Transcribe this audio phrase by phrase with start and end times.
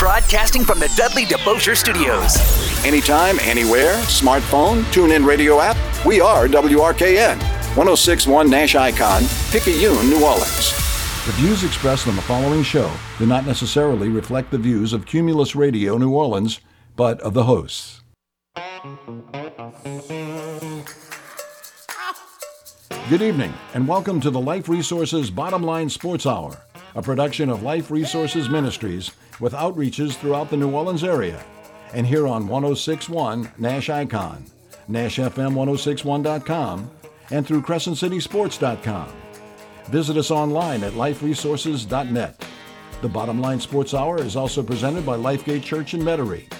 [0.00, 2.38] Broadcasting from the Dudley DeBosier Studios.
[2.86, 5.76] Anytime, anywhere, smartphone, tune in radio app.
[6.06, 7.36] We are WRKN.
[7.76, 10.72] 1061 Nash Icon, Picayune, New Orleans.
[11.26, 15.54] The views expressed on the following show do not necessarily reflect the views of Cumulus
[15.54, 16.60] Radio New Orleans,
[16.96, 18.00] but of the hosts.
[23.10, 26.56] Good evening, and welcome to the Life Resources Bottom Line Sports Hour,
[26.94, 31.42] a production of Life Resources Ministries with outreaches throughout the New Orleans area,
[31.94, 34.44] and here on 1061 Nash Icon,
[34.90, 36.90] NashFM1061.com,
[37.30, 39.12] and through CrescentCitySports.com.
[39.86, 42.44] Visit us online at liferesources.net.
[43.02, 46.52] The Bottom Line Sports Hour is also presented by Lifegate Church in Metairie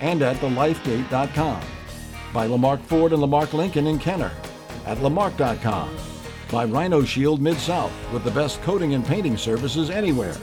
[0.00, 1.62] and at thelifegate.com,
[2.32, 4.32] by Lamarque Ford and Lamarque Lincoln in Kenner,
[4.86, 5.96] at lamarque.com,
[6.50, 10.36] by Rhino Shield Mid South with the best coating and painting services anywhere.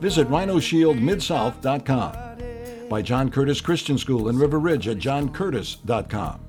[0.00, 6.40] Visit rhinoshieldmidsouth.com, by John Curtis Christian School in River Ridge at johncurtis.com,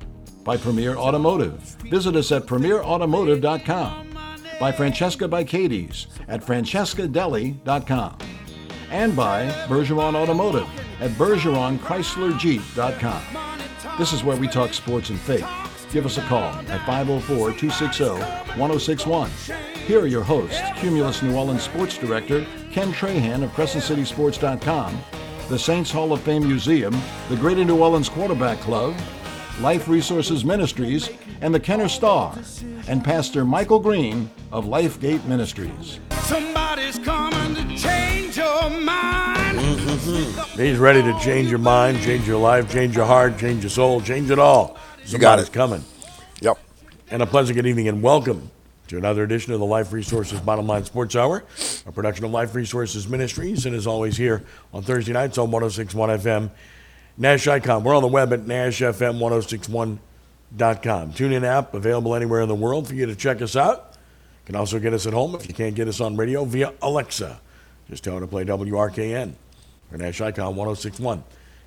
[0.43, 1.59] by Premier Automotive.
[1.89, 4.15] Visit us at premierautomotive.com,
[4.59, 8.17] by Francesca by at francescadeli.com,
[8.91, 10.67] and by Bergeron Automotive
[10.99, 13.21] at bergeronchryslerjeep.com.
[13.97, 15.68] This is where we talk sports and faith.
[15.91, 18.03] Give us a call at 504 260
[18.59, 19.31] 1061.
[19.87, 25.01] Here are your hosts Cumulus New Orleans Sports Director Ken Trahan of CrescentCitySports.com,
[25.49, 26.95] the Saints Hall of Fame Museum,
[27.29, 28.95] the Greater New Orleans Quarterback Club,
[29.61, 31.09] Life Resources Ministries,
[31.41, 32.37] and the Kenner Star,
[32.87, 35.99] and Pastor Michael Green of Lifegate Ministries.
[36.21, 39.59] Somebody's coming to change your mind.
[40.55, 44.01] He's ready to change your mind, change your life, change your heart, change your soul,
[44.01, 44.77] change it all.
[45.11, 45.51] You got it.
[45.51, 45.83] coming.
[46.41, 46.59] Yep.
[47.09, 48.51] And a pleasant good evening and welcome
[48.89, 51.43] to another edition of the Life Resources Bottom Line Sports Hour,
[51.87, 56.19] a production of Life Resources Ministries, and as always here on Thursday nights on 1061
[56.19, 56.51] FM,
[57.17, 57.83] Nash Icon.
[57.83, 61.13] We're on the web at NashFM1061.com.
[61.13, 63.93] Tune in app available anywhere in the world for you to check us out.
[64.43, 66.71] You can also get us at home if you can't get us on radio via
[66.83, 67.41] Alexa.
[67.89, 69.33] Just tell her to play WRKN
[69.91, 71.23] or Nash Icon 1061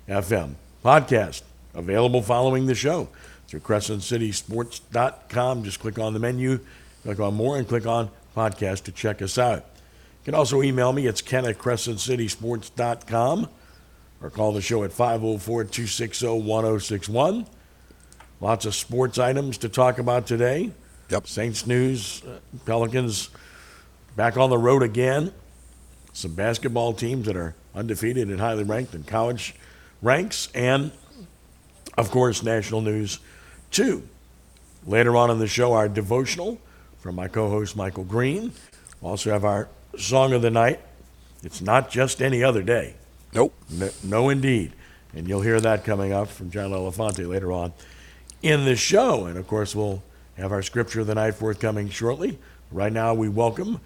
[0.07, 0.53] FM.
[0.81, 1.41] Podcast
[1.73, 3.07] available following the show
[3.53, 5.63] through CrescentCitySports.com.
[5.63, 6.59] Just click on the menu,
[7.03, 9.57] click on more, and click on podcast to check us out.
[9.57, 11.05] You can also email me.
[11.05, 13.49] It's ken at CrescentCitySports.com
[14.23, 17.45] or call the show at 504 260 1061.
[18.41, 20.71] Lots of sports items to talk about today.
[21.09, 21.27] Yep.
[21.27, 23.29] Saints news, uh, Pelicans
[24.15, 25.31] back on the road again.
[26.11, 29.53] Some basketball teams that are undefeated and highly ranked in college
[30.01, 30.91] ranks, and
[31.95, 33.19] of course, national news
[33.73, 34.07] too.
[34.85, 36.59] Later on in the show, our devotional
[36.99, 38.53] from my co host Michael Green.
[39.01, 39.67] We'll also have our
[39.97, 40.79] song of the night.
[41.43, 42.95] It's not just any other day.
[43.33, 43.53] Nope.
[43.69, 44.71] No, no, indeed.
[45.13, 47.73] And you'll hear that coming up from John Elefante later on
[48.41, 49.25] in the show.
[49.25, 50.03] And of course, we'll
[50.37, 52.39] have our scripture of the night forthcoming shortly.
[52.71, 53.81] Right now, we welcome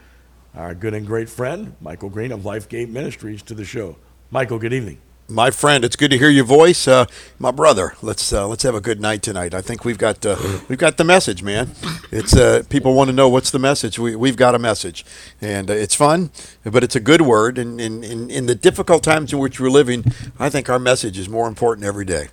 [0.56, 3.97] our good and great friend, Michael Green of Lifegate Ministries, to the show.
[4.31, 5.00] Michael, good evening.
[5.30, 7.06] My friend, it's good to hear your voice, uh,
[7.38, 7.96] my brother.
[8.02, 9.54] Let's uh, let's have a good night tonight.
[9.54, 10.38] I think we've got uh,
[10.70, 11.72] we've got the message, man.
[12.14, 14.00] It's uh, people want to know what's the message.
[14.00, 15.04] We we've got a message,
[15.42, 16.32] and uh, it's fun,
[16.64, 17.58] but it's a good word.
[17.58, 20.06] And in, in in the difficult times in which we're living,
[20.40, 22.30] I think our message is more important every day.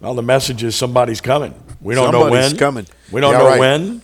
[0.00, 1.54] Well, the message is somebody's coming.
[1.82, 2.58] We don't know Somebody's when.
[2.58, 2.86] coming.
[3.12, 3.60] We don't Yeah, know right.
[3.60, 4.00] when.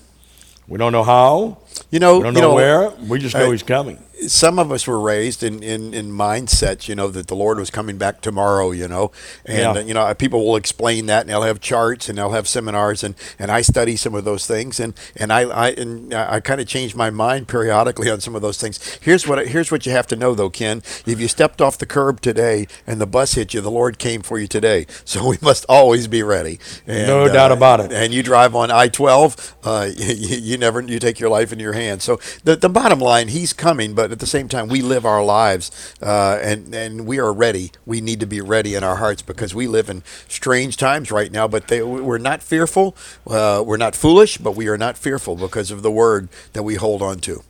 [0.68, 1.58] We don't know how.
[1.90, 2.90] You know, We don't you know know where.
[2.90, 3.98] We just know I- he's coming.
[4.28, 7.70] Some of us were raised in, in, in mindsets, you know, that the Lord was
[7.70, 9.12] coming back tomorrow, you know,
[9.44, 9.70] and Yeah.
[9.72, 13.02] uh, you know, people will explain that, and they'll have charts, and they'll have seminars,
[13.04, 16.60] and, and I study some of those things, and and I I and I kind
[16.60, 18.78] of change my mind periodically on some of those things.
[19.00, 20.82] Here's what here's what you have to know, though, Ken.
[21.06, 24.22] If you stepped off the curb today and the bus hit you, the Lord came
[24.22, 26.58] for you today, so we must always be ready.
[26.86, 27.92] And, No doubt about it.
[27.92, 31.58] And you drive on I twelve, uh, you, you never you take your life in
[31.58, 32.04] your hands.
[32.04, 35.24] So the the bottom line, He's coming, but at the same time, we live our
[35.24, 37.72] lives, uh, and and we are ready.
[37.86, 41.32] We need to be ready in our hearts because we live in strange times right
[41.32, 41.48] now.
[41.48, 42.96] But they, we're not fearful.
[43.26, 46.76] Uh, we're not foolish, but we are not fearful because of the word that we
[46.76, 47.42] hold on to.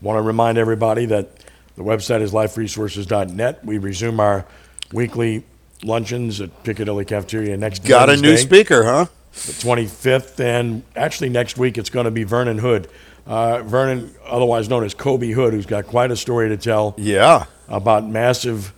[0.00, 1.30] Want to remind everybody that
[1.76, 3.64] the website is liferesources.net.
[3.64, 4.46] We resume our
[4.92, 5.44] weekly
[5.84, 9.06] luncheons at Piccadilly Cafeteria next Got a new speaker, huh?
[9.32, 12.88] the 25th, and actually next week it's going to be Vernon Hood.
[13.26, 17.44] Uh, Vernon, otherwise known as Kobe Hood, who's got quite a story to tell Yeah.
[17.68, 18.72] about massive,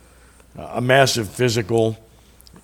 [0.57, 1.97] a massive physical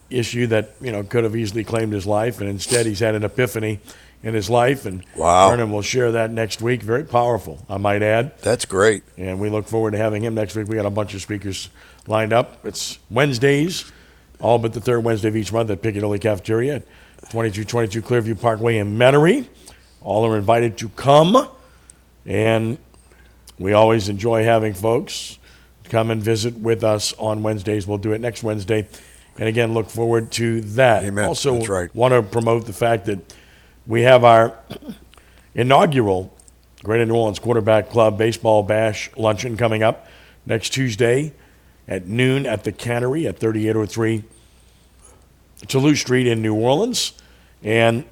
[0.09, 3.23] issue that you know could have easily claimed his life, and instead he's had an
[3.23, 3.79] epiphany
[4.23, 4.85] in his life.
[4.85, 5.49] And Wow.
[5.49, 6.83] Vernon will share that next week.
[6.83, 8.37] Very powerful, I might add.
[8.41, 9.03] That's great.
[9.17, 10.67] And we look forward to having him next week.
[10.67, 11.69] We got a bunch of speakers
[12.07, 12.63] lined up.
[12.65, 13.91] It's Wednesdays,
[14.39, 16.83] all but the third Wednesday of each month at Piccadilly Cafeteria at
[17.31, 19.47] 2222 Clearview Parkway in Metairie.
[20.03, 21.47] All are invited to come.
[22.25, 22.77] And
[23.57, 25.37] we always enjoy having folks
[25.91, 27.85] come and visit with us on Wednesdays.
[27.85, 28.87] We'll do it next Wednesday.
[29.37, 31.03] And again, look forward to that.
[31.03, 31.25] Amen.
[31.25, 31.95] Also, That's right.
[31.95, 33.19] want to promote the fact that
[33.85, 34.57] we have our
[35.53, 36.33] inaugural
[36.83, 40.07] Greater New Orleans Quarterback Club Baseball Bash luncheon coming up
[40.45, 41.33] next Tuesday
[41.87, 44.23] at noon at the Cannery at 3803
[45.67, 47.13] Toulouse Street in New Orleans.
[47.63, 48.05] And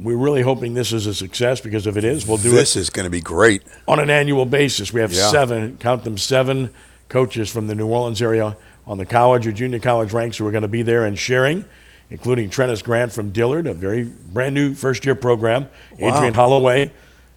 [0.00, 2.54] we're really hoping this is a success because if it is, we'll do it.
[2.54, 3.62] this is going to be great.
[3.86, 4.92] on an annual basis.
[4.92, 5.30] We have Yeah.
[5.30, 6.70] seven, count them, seven
[7.08, 8.56] coaches from the New Orleans area
[8.86, 11.64] on the college or junior college ranks who are going to be there and sharing,
[12.10, 15.68] including Trennis Grant from Dillard, a very brand new first year program,
[15.98, 16.90] Adrian Holloway,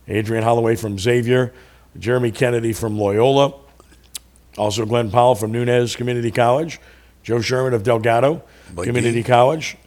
[0.07, 1.51] Adrian Holloway from Xavier,
[2.00, 3.54] Jeremy Kennedy from Loyola,
[4.57, 6.80] also Glenn Powell from Nunez Community College,
[7.24, 8.44] Joe Sherman of Delgado
[8.75, 9.24] Community.
[9.24, 9.77] College,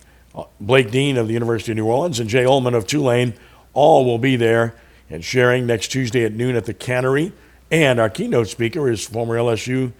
[0.61, 3.35] Blake Dean of the University of New Orleans, and Jay Uhlman of Tulane.
[3.73, 4.75] All will be there
[5.11, 7.33] and sharing next Tuesday at noon at the Cannery.
[7.71, 9.93] And our keynote speaker is former LSU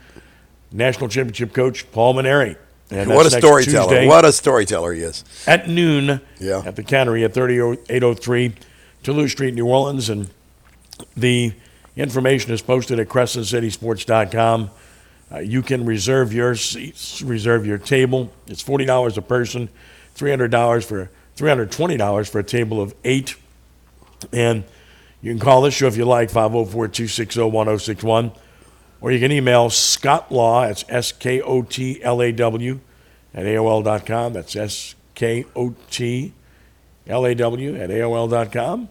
[0.73, 2.57] national championship coach Paul Mainieri.
[2.91, 3.89] And what a storyteller.
[3.89, 5.25] Tuesday What a storyteller he is.
[5.47, 6.63] at noon Yeah.
[6.65, 8.55] at the Cannery at 3803
[9.03, 10.09] Toulouse Street, New Orleans.
[10.09, 10.29] And
[11.17, 11.53] the
[11.97, 14.71] information is posted at crescentcitysports.com.
[15.33, 18.31] Uh, you can reserve your seats, reserve your table.
[18.47, 19.69] It's $40 a person,
[20.17, 23.37] $300 for $320 for a table of eight.
[24.33, 24.65] And
[25.21, 28.33] you can call this show if you like, 504 260 1061.
[29.01, 32.81] Or you can email Scott Law, that's S K O T L A W,
[33.35, 34.33] at AOL.com.
[34.33, 36.33] That's S K O T
[37.07, 38.89] L A W at AOL.com.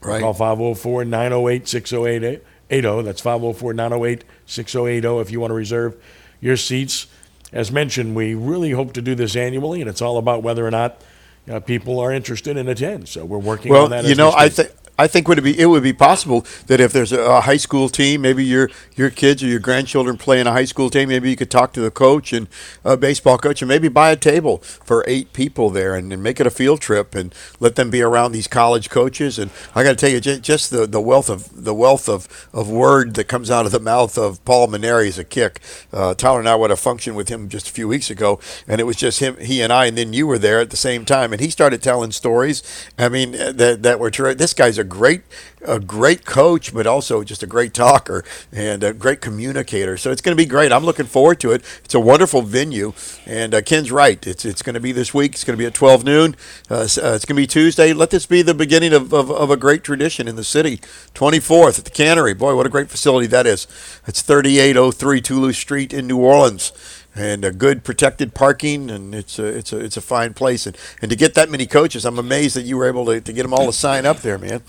[0.00, 0.20] Right.
[0.20, 3.02] Call 504 908 6080.
[3.02, 5.96] That's 504 908 6080 if you want to reserve
[6.40, 7.08] your seats.
[7.52, 10.70] As mentioned, we really hope to do this annually, and it's all about whether or
[10.70, 11.02] not
[11.50, 13.08] uh, people are interested and attend.
[13.08, 14.04] So we're working on Well, that.
[14.04, 14.70] you as know, I think.
[14.98, 17.56] I think would it be it would be possible that if there's a, a high
[17.56, 21.08] school team, maybe your your kids or your grandchildren play in a high school team,
[21.08, 22.48] maybe you could talk to the coach and
[22.84, 26.40] a baseball coach, and maybe buy a table for eight people there, and, and make
[26.40, 29.38] it a field trip, and let them be around these college coaches.
[29.38, 32.48] And I got to tell you, ju- just the, the wealth of the wealth of,
[32.52, 35.60] of word that comes out of the mouth of Paul Mainieri is a kick.
[35.92, 38.80] Uh, Tyler and I went a function with him just a few weeks ago, and
[38.80, 41.04] it was just him, he and I, and then you were there at the same
[41.04, 42.62] time, and he started telling stories.
[42.98, 45.22] I mean, uh, that that were ter- this guy's a great
[45.62, 49.96] a great coach, but also just a great talker and a great communicator.
[49.96, 50.72] So it's going to be great.
[50.72, 51.62] I'm looking forward to it.
[51.84, 52.92] It's a wonderful venue,
[53.26, 54.24] and uh, Ken's right.
[54.26, 55.32] It's it's going to be this week.
[55.32, 56.36] It's going to be at 12 noon.
[56.70, 57.92] Uh, uh, it's going to be Tuesday.
[57.92, 60.78] Let this be the beginning of, of, of a great tradition in the city.
[61.14, 62.34] 24th at the Cannery.
[62.34, 63.66] Boy, what a great facility that is.
[64.06, 66.72] It's 3803 Toulouse Street in New Orleans.
[67.18, 70.76] And a good protected parking, and it's a it's a it's a fine place, and,
[71.02, 73.42] and to get that many coaches, I'm amazed that you were able to, to get
[73.42, 74.62] them all to sign up there, man.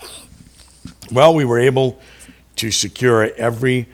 [1.12, 2.00] Well, we were able
[2.56, 3.86] to secure every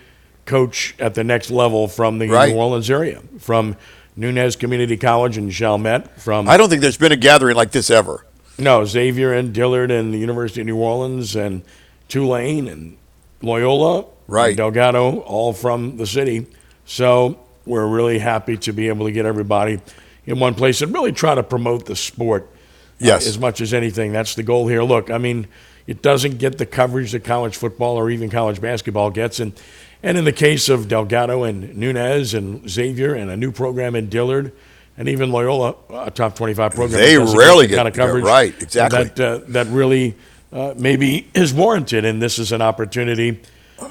[0.47, 2.53] coach at the next level from the Right.
[2.53, 3.76] New Orleans area, from
[4.17, 7.91] Nunez Community College in Chalmette, from I don't think there's been a gathering like this
[7.91, 8.25] ever.
[8.59, 11.62] no Xavier and Dillard and the University of New Orleans and
[12.09, 12.97] Tulane and
[13.43, 14.49] Loyola, Right.
[14.49, 16.47] and Delgado, all from the city.
[16.87, 19.80] So we're really happy to be able to get everybody
[20.24, 22.49] in one place and really try to promote the sport
[23.00, 24.12] uh, as much as anything.
[24.12, 24.82] That's the goal here.
[24.82, 25.46] Look, I mean,
[25.87, 29.38] it doesn't get the coverage that college football or even college basketball gets.
[29.40, 29.52] And,
[30.02, 34.08] and in the case of Delgado and Nunez and Xavier and a new program in
[34.08, 34.52] Dillard
[34.99, 39.04] and even Loyola, a top 25 program, They rarely the kind of coverage right, exactly.
[39.04, 40.16] That, uh, that really
[40.52, 42.04] uh, maybe is warranted.
[42.04, 43.40] And this is an opportunity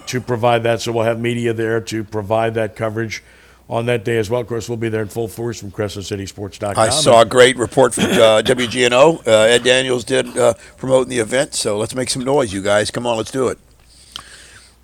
[0.08, 0.82] to provide that.
[0.82, 3.24] So we'll have media there to provide that coverage
[3.70, 4.42] on that day as well.
[4.42, 6.78] Of course, we'll be there in full force from CrescentCitySports.com.
[6.78, 8.08] I saw a great report from uh,
[8.46, 9.28] WGNO.
[9.28, 12.92] Uh, Ed Daniels did uh, promoting the event, so let's make some noise, you guys.
[12.92, 13.58] Come on, let's do it.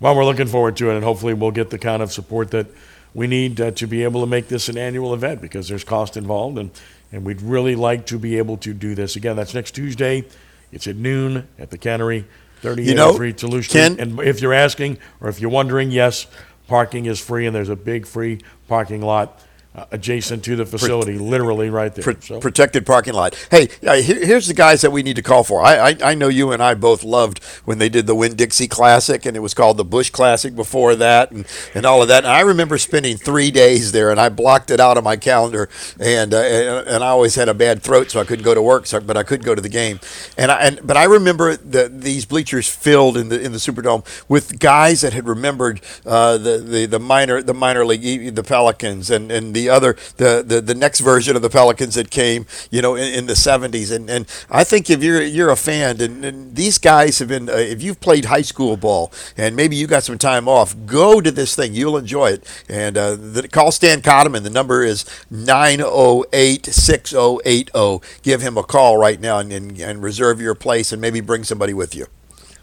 [0.00, 2.66] Well, we're looking forward to it, and hopefully, we'll get the kind of support that
[3.14, 6.16] we need uh, to be able to make this an annual event because there's cost
[6.16, 6.70] involved, and,
[7.12, 9.36] and we'd really like to be able to do this again.
[9.36, 10.24] That's next Tuesday.
[10.72, 12.24] It's at noon at the Cannery,
[12.62, 12.94] 3803 You
[13.32, 13.68] know, Toulouse.
[13.68, 16.26] Ken- And if you're asking, or if you're wondering, yes,
[16.68, 19.40] parking is free, and there's a big free parking lot
[19.74, 22.02] uh, adjacent to the facility, literally right there.
[22.02, 23.34] Pro- So- protected parking lot.
[23.50, 25.62] Hey, uh, here, here's the guys that we need to call for.
[25.64, 29.24] I, I I know you and I both loved when they did the Winn-Dixie Classic,
[29.24, 32.24] and it was called the Bush Classic before that, and, and all of that.
[32.24, 35.68] And I remember spending three days there, and I blocked it out of my calendar,
[35.98, 38.62] and uh, and, and I always had a bad throat, so I couldn't go to
[38.62, 40.00] work, so, but I could go to the game.
[40.36, 44.04] And I and but I remember the, these bleachers filled in the in the Superdome
[44.28, 49.10] with guys that had remembered uh, the, the the minor the minor league the Pelicans
[49.10, 52.82] and and the other the, the the next version of the Pelicans that came you
[52.82, 56.24] know in, in the 70s and and I think if you're you're a fan and,
[56.24, 59.86] and these guys have been uh, if you've played high school ball and maybe you
[59.86, 61.74] got some time off go to this thing.
[61.74, 62.64] You'll enjoy it.
[62.68, 64.42] And uh, the, call Stan Cotterman.
[64.42, 70.40] The number is 908 6080 give him a call right now and, and, and reserve
[70.40, 72.06] your place and maybe bring somebody with you.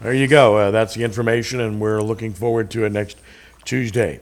[0.00, 0.56] There you go.
[0.56, 3.18] Uh, that's the information, and we're looking forward to it next
[3.64, 4.20] Tuesday.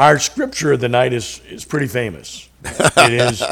[0.00, 2.48] Our scripture of the night is, is pretty famous.
[2.64, 3.42] It is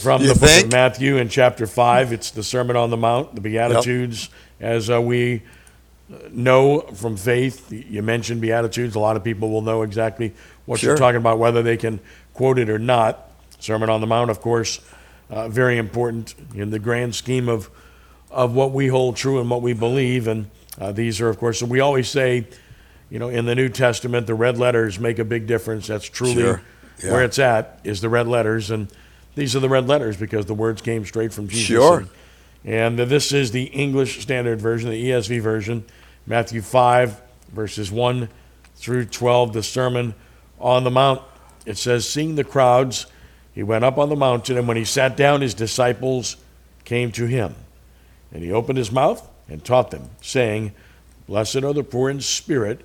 [0.00, 2.10] from the book of Matthew in chapter 5.
[2.10, 5.42] It's the Sermon on the Mount, the Beatitudes, as uh, we
[6.30, 7.70] know from faith.
[7.70, 8.94] You mentioned Beatitudes.
[8.94, 10.32] A lot of people will know exactly
[10.64, 10.92] what Sure.
[10.92, 12.00] you're talking about, whether they can
[12.32, 13.30] quote it or not.
[13.60, 14.80] Sermon on the Mount, of course,
[15.28, 17.68] uh, very important in the grand scheme of,
[18.30, 20.28] of what we hold true and what we believe.
[20.28, 20.50] And
[20.80, 22.46] uh, these are, of course, and we always say,
[23.14, 25.86] you know, in the New Testament, the red letters make a big difference.
[25.86, 26.60] That's truly Sure.
[27.00, 27.12] Yeah.
[27.12, 28.72] where it's at, is the red letters.
[28.72, 28.88] And
[29.36, 31.64] these are the red letters because the words came straight from Jesus.
[31.64, 32.06] Sure.
[32.64, 35.84] And, and this is the English Standard Version, the ESV version,
[36.26, 37.20] Matthew 5,
[37.52, 38.28] verses 1
[38.74, 40.16] through 12, the Sermon
[40.58, 41.22] on the Mount.
[41.66, 43.06] It says, Seeing the crowds,
[43.54, 46.36] he went up on the mountain, and when he sat down, his disciples
[46.84, 47.54] came to him.
[48.32, 50.72] And he opened his mouth and taught them, saying,
[51.28, 52.84] Blessed are the poor in spirit,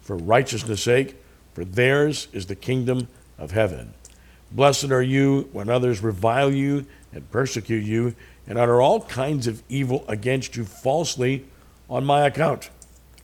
[0.00, 1.16] for righteousness' sake,
[1.54, 3.94] for theirs is the kingdom of heaven.
[4.52, 8.14] Blessed are you when others revile you and persecute you
[8.46, 11.44] and utter all kinds of evil against you falsely
[11.88, 12.70] on my account.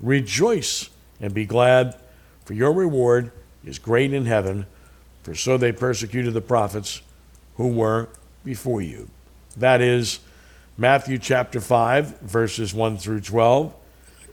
[0.00, 0.90] Rejoice
[1.20, 1.96] and be glad,
[2.44, 3.32] for your reward
[3.64, 4.66] is great in heaven,
[5.22, 7.02] for so they persecuted the prophets
[7.56, 8.08] who were
[8.44, 9.08] before you.
[9.56, 10.20] That is
[10.78, 13.74] Matthew chapter 5, verses 1 through 12.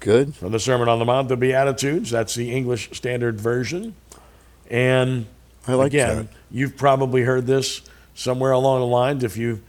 [0.04, 2.12] Good From the Sermon on the Mount, the Beatitudes.
[2.12, 3.96] That's the English Standard Version.
[4.70, 5.26] And
[5.68, 6.28] I like again, that.
[6.52, 7.82] you've probably heard this
[8.14, 9.62] somewhere along the lines if you've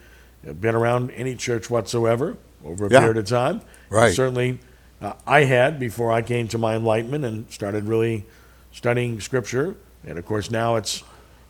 [0.60, 3.00] been around any church whatsoever over a Yeah.
[3.00, 3.60] period of time.
[3.88, 4.12] Right.
[4.12, 4.58] Certainly,
[5.00, 8.26] uh, I had before I came to my enlightenment and started really
[8.72, 9.76] studying Scripture.
[10.06, 11.02] And of course, now it's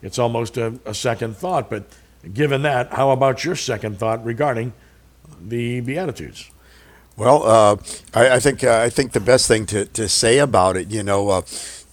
[0.03, 1.71] it's almost a, a second thought.
[1.71, 1.85] But
[2.35, 4.75] given that, how about your second thought regarding
[5.41, 6.51] the Beatitudes?
[7.17, 7.77] Well, uh,
[8.13, 11.03] I, I think uh, I think the best thing to, to say about it, you
[11.03, 11.43] know, uh,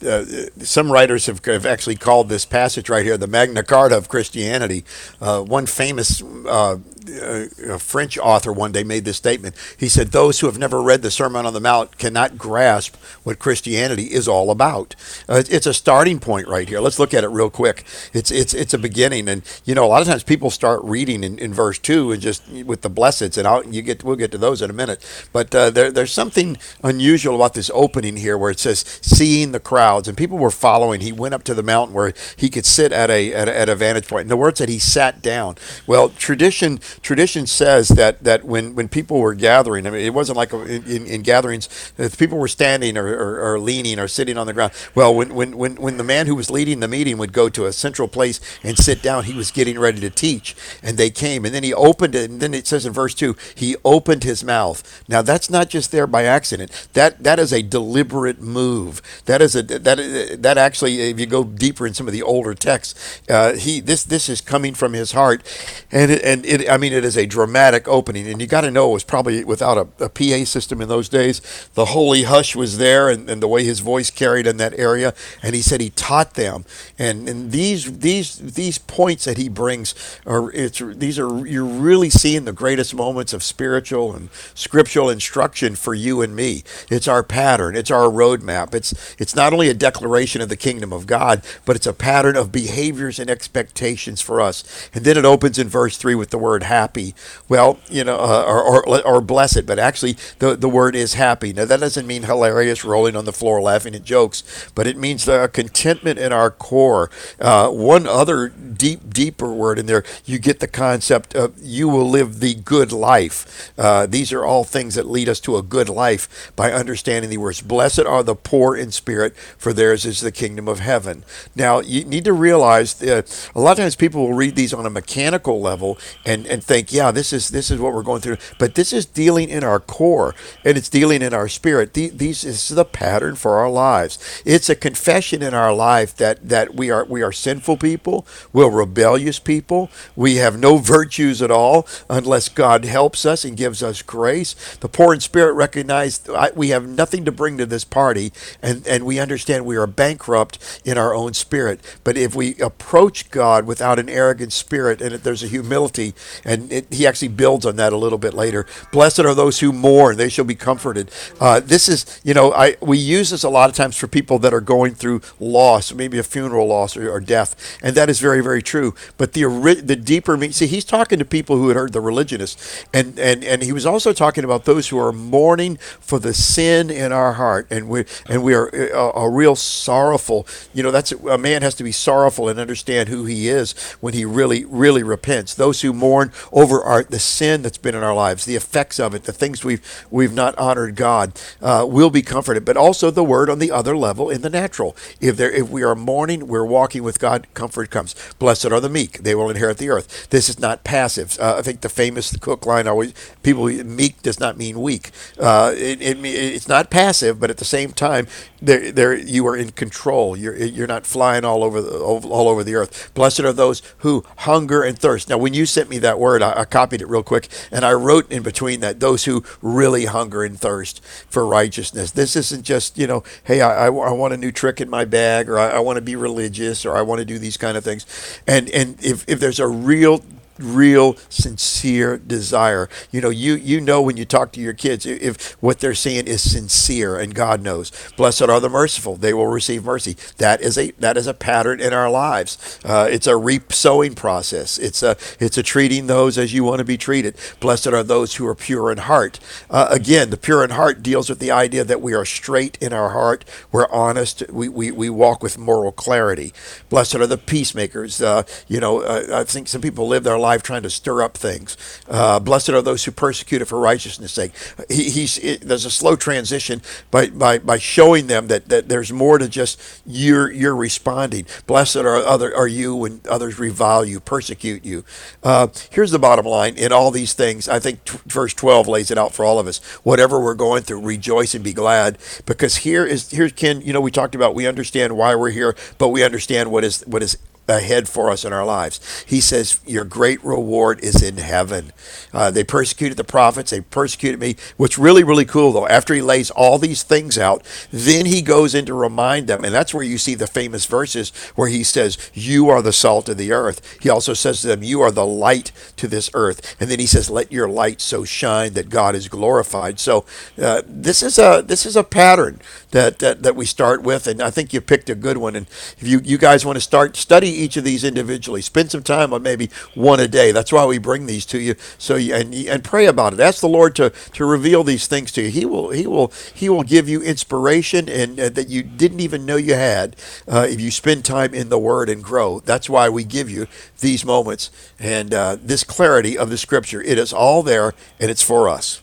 [0.03, 0.25] uh,
[0.59, 4.83] some writers have, have actually called this passage right here the Magna Carta of Christianity.
[5.19, 6.77] Uh, one famous uh,
[7.09, 9.55] uh, French author one day made this statement.
[9.77, 13.39] He said, "Those who have never read the Sermon on the Mount cannot grasp what
[13.39, 14.95] Christianity is all about."
[15.27, 16.79] Uh, it's a starting point right here.
[16.79, 17.83] Let's look at it real quick.
[18.13, 21.23] It's it's it's a beginning, and you know, a lot of times people start reading
[21.23, 24.31] in, in verse two and just with the blesseds, and I'll, you get we'll get
[24.31, 25.03] to those in a minute.
[25.33, 29.59] But uh, there, there's something unusual about this opening here, where it says, "Seeing the
[29.91, 31.01] crowds," and people were following.
[31.01, 33.69] He went up to the mountain where he could sit at a at a, at
[33.69, 34.21] a vantage point.
[34.23, 35.55] And the word said he sat down.
[35.87, 40.37] Well, tradition tradition says that that when when people were gathering, I mean, it wasn't
[40.37, 41.69] like a, in, in gatherings
[42.17, 44.73] people were standing or, or, or leaning or sitting on the ground.
[44.95, 47.65] Well, when, when when when the man who was leading the meeting would go to
[47.65, 51.45] a central place and sit down, he was getting ready to teach, and they came,
[51.45, 54.43] and then he opened it, and then it says in verse two, he opened his
[54.43, 55.03] mouth.
[55.07, 56.89] Now that's not just there by accident.
[56.93, 59.01] That that is a deliberate move.
[59.25, 62.53] That is a that that actually, if you go deeper in some of the older
[62.53, 65.43] texts, uh, he this this is coming from his heart,
[65.91, 68.71] and it, and it I mean it is a dramatic opening, and you got to
[68.71, 71.41] know it was probably without a, a PA system in those days.
[71.73, 75.13] The holy hush was there, and, and the way his voice carried in that area,
[75.41, 76.65] and he said he taught them,
[76.97, 79.95] and and these these these points that he brings
[80.25, 85.75] are it's these are you're really seeing the greatest moments of spiritual and scriptural instruction
[85.75, 86.63] for you and me.
[86.89, 87.75] It's our pattern.
[87.75, 88.73] It's our roadmap.
[88.73, 92.35] It's it's not only a declaration of the kingdom of God, but it's a pattern
[92.35, 94.63] of behaviors and expectations for us.
[94.93, 97.15] And then it opens in verse 3 with the word happy.
[97.49, 101.53] Well, you know, uh, or, or, or blessed, but actually the, the word is happy.
[101.53, 104.43] Now, that doesn't mean hilarious, rolling on the floor, laughing at jokes,
[104.75, 107.09] but it means the contentment in our core.
[107.39, 112.09] Uh, one other deep, deeper word in there, you get the concept of you will
[112.09, 113.71] live the good life.
[113.77, 117.37] Uh, these are all things that lead us to a good life by understanding the
[117.37, 117.61] words.
[117.61, 121.23] Blessed are the poor in spirit, for theirs is the kingdom of heaven.
[121.55, 124.73] Now, you need to realize that uh, a lot of times people will read these
[124.73, 128.21] on a mechanical level and, and think, yeah, this is this is what we're going
[128.21, 128.37] through.
[128.57, 130.33] But this is dealing in our core
[130.65, 131.93] and it's dealing in our spirit.
[131.93, 134.17] These, this is the pattern for our lives.
[134.45, 138.69] It's a confession in our life that, that we are we are sinful people, we're
[138.69, 144.01] rebellious people, we have no virtues at all unless God helps us and gives us
[144.01, 144.55] grace.
[144.79, 146.21] The poor in spirit recognize
[146.55, 150.81] we have nothing to bring to this party, and, and we understand we are bankrupt
[150.85, 151.79] in our own spirit.
[152.03, 156.13] But if we approach God without an arrogant spirit, and there's a humility,
[156.45, 158.65] and it, he actually builds on that a little bit later.
[158.91, 161.11] Blessed are those who mourn; they shall be comforted.
[161.39, 164.39] Uh, this is, you know, I we use this a lot of times for people
[164.39, 168.19] that are going through loss, maybe a funeral loss or, or death, and that is
[168.19, 168.95] very, very true.
[169.17, 169.43] But the
[169.83, 173.43] the deeper meaning, see, he's talking to people who had heard the religionists, and and
[173.43, 177.33] and he was also talking about those who are mourning for the sin in our
[177.33, 180.45] heart, and we and we are uh, a real sorrowful.
[180.71, 184.13] You know, that's a man has to be sorrowful and understand who he is when
[184.13, 185.55] he really, really repents.
[185.55, 189.15] Those who mourn over our the sin that's been in our lives, the effects of
[189.15, 189.81] it, the things we've
[190.11, 192.63] we've not honored God, uh, will be comforted.
[192.65, 194.95] But also the word on the other level in the natural.
[195.19, 197.47] If there, if we are mourning, we're walking with God.
[197.55, 198.13] Comfort comes.
[198.37, 200.29] Blessed are the meek; they will inherit the earth.
[200.29, 201.39] This is not passive.
[201.39, 205.09] Uh, I think the famous Cook line always people meek does not mean weak.
[205.39, 208.27] Uh, it, it, it's not passive, but at the same time,
[208.61, 210.35] there, there you are in control.
[210.35, 213.11] You're you're not flying all over the all over the earth.
[213.13, 215.29] Blessed are those who hunger and thirst.
[215.29, 217.93] Now, when you sent me that word, I, I copied it real quick, and I
[217.93, 222.11] wrote in between that those who really hunger and thirst for righteousness.
[222.11, 225.05] This isn't just you know, hey, I, I, I want a new trick in my
[225.05, 227.77] bag, or I, I want to be religious, or I want to do these kind
[227.77, 228.05] of things.
[228.47, 230.23] And and if if there's a real
[230.63, 232.89] real sincere desire.
[233.11, 236.27] You know you you know when you talk to your kids if what they're saying
[236.27, 237.91] is sincere and god knows.
[238.15, 239.15] Blessed are the merciful.
[239.15, 240.15] They will receive mercy.
[240.37, 242.79] That is a that is a pattern in our lives.
[242.83, 244.77] Uh, it's a reap sowing process.
[244.77, 247.35] It's a it's a treating those as you want to be treated.
[247.59, 249.39] Blessed are those who are pure in heart.
[249.69, 252.93] Uh, again the pure in heart deals with the idea that we are straight in
[252.93, 253.45] our heart.
[253.71, 254.43] We're honest.
[254.49, 256.53] We we, we walk with moral clarity.
[256.89, 258.21] Blessed are the peacemakers.
[258.21, 261.21] Uh, you know uh, i think some people live their life life trying to stir
[261.21, 261.77] up things.
[262.09, 264.51] Uh, blessed are those who persecute it for righteousness' sake.
[264.89, 269.13] He, he's it, there's a slow transition by, by, by showing them that, that there's
[269.13, 271.45] more to just you're you're responding.
[271.67, 275.05] Blessed are other are you when others revile you, persecute you.
[275.41, 279.09] Uh, here's the bottom line: in all these things, I think t- verse 12 lays
[279.09, 279.79] it out for all of us.
[280.03, 283.79] Whatever we're going through, rejoice and be glad, because here is here Ken.
[283.81, 287.03] You know, we talked about we understand why we're here, but we understand what is
[287.07, 287.37] what is
[287.67, 289.25] ahead for us in our lives.
[289.27, 291.91] He says, Your great reward is in heaven.
[292.33, 294.55] Uh, they persecuted the prophets, they persecuted me.
[294.77, 298.75] What's really, really cool, though, after he lays all these things out, then he goes
[298.75, 299.63] in to remind them.
[299.63, 303.29] And that's where you see the famous verses where he says, You are the salt
[303.29, 303.97] of the earth.
[304.01, 306.75] He also says to them, You are the light to this earth.
[306.79, 309.99] And then he says, Let your light so shine that God is glorified.
[309.99, 310.25] So
[310.61, 312.59] uh, this is a this is a pattern
[312.91, 315.55] that, that that we start with, and I think you picked a good one.
[315.55, 317.15] And if you, you guys want to start
[317.51, 318.61] study each of these individually.
[318.61, 320.51] Spend some time on maybe one a day.
[320.51, 321.75] That's why we bring these to you.
[321.97, 323.39] So you, and and pray about it.
[323.39, 325.49] Ask the Lord to to reveal these things to you.
[325.49, 329.45] He will he will he will give you inspiration and uh, that you didn't even
[329.45, 330.15] know you had
[330.47, 332.59] uh, if you spend time in the Word and grow.
[332.61, 333.67] That's why we give you
[333.99, 337.01] these moments and uh, this clarity of the Scripture.
[337.01, 339.01] It is all there and it's for us.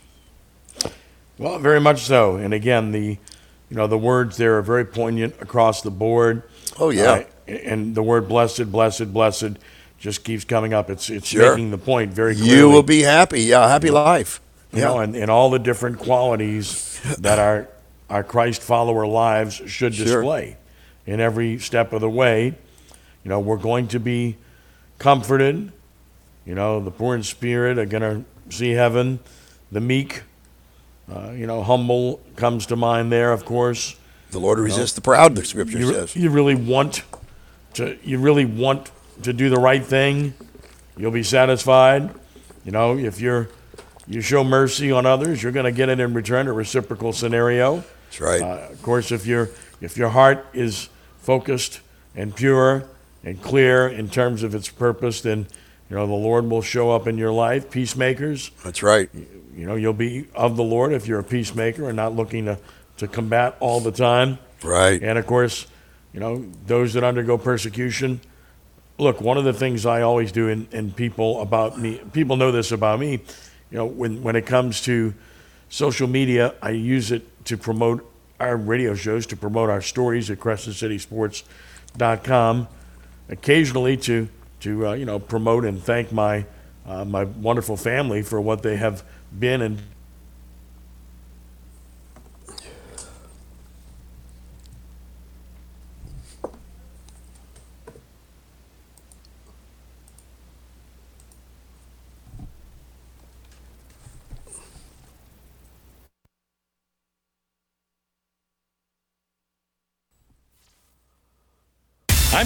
[1.38, 2.36] Well, very much so.
[2.36, 3.18] And again, the
[3.70, 6.42] you know the words there are very poignant across the board.
[6.78, 7.24] Oh yeah.
[7.48, 9.56] And the word blessed, blessed, blessed
[9.98, 10.90] just keeps coming up.
[10.90, 11.50] It's it's sure.
[11.50, 12.56] making the point very clearly.
[12.56, 13.42] You will be happy.
[13.42, 14.40] Yeah, happy life.
[14.72, 14.84] You yeah.
[14.84, 17.68] know, and, and all the different qualities that our
[18.10, 20.56] our Christ follower lives should display
[21.06, 21.14] sure.
[21.14, 22.54] in every step of the way.
[23.24, 24.36] You know, we're going to be
[24.98, 25.72] comforted.
[26.46, 29.20] You know, the poor in spirit are going to see heaven.
[29.70, 30.22] The meek,
[31.12, 33.96] uh, you know, humble comes to mind there, of course.
[34.30, 36.16] The Lord resists the proud, the scripture you, says.
[36.16, 37.02] You really want
[37.78, 38.90] to, you really want
[39.22, 40.34] to do the right thing,
[40.96, 42.14] you'll be satisfied.
[42.64, 43.48] You know, if you're
[44.06, 47.84] you show mercy on others, you're going to get it in return, a reciprocal scenario.
[48.06, 48.42] That's right.
[48.42, 50.88] Uh, of course, if you're if your heart is
[51.18, 51.80] focused
[52.14, 52.84] and pure
[53.22, 55.46] and clear in terms of its purpose, then
[55.90, 57.70] you know the Lord will show up in your life.
[57.70, 59.10] Peacemakers, That's right.
[59.54, 62.58] you know, you'll be of the Lord if you're a peacemaker and not looking to,
[62.98, 64.38] to combat all the time.
[64.62, 65.02] Right.
[65.02, 65.66] And of course,
[66.12, 68.20] you know, those that undergo persecution.
[68.98, 72.50] Look, one of the things I always do, and, and people about me, people know
[72.50, 73.20] this about me,
[73.70, 75.14] you know, when, when it comes to
[75.68, 78.04] social media, I use it to promote
[78.40, 82.68] our radio shows, to promote our stories at CrescentCitySports.com,
[83.28, 84.28] occasionally to,
[84.60, 86.46] to uh, you know, promote and thank my,
[86.86, 89.02] uh, my wonderful family for what they have
[89.38, 89.82] been and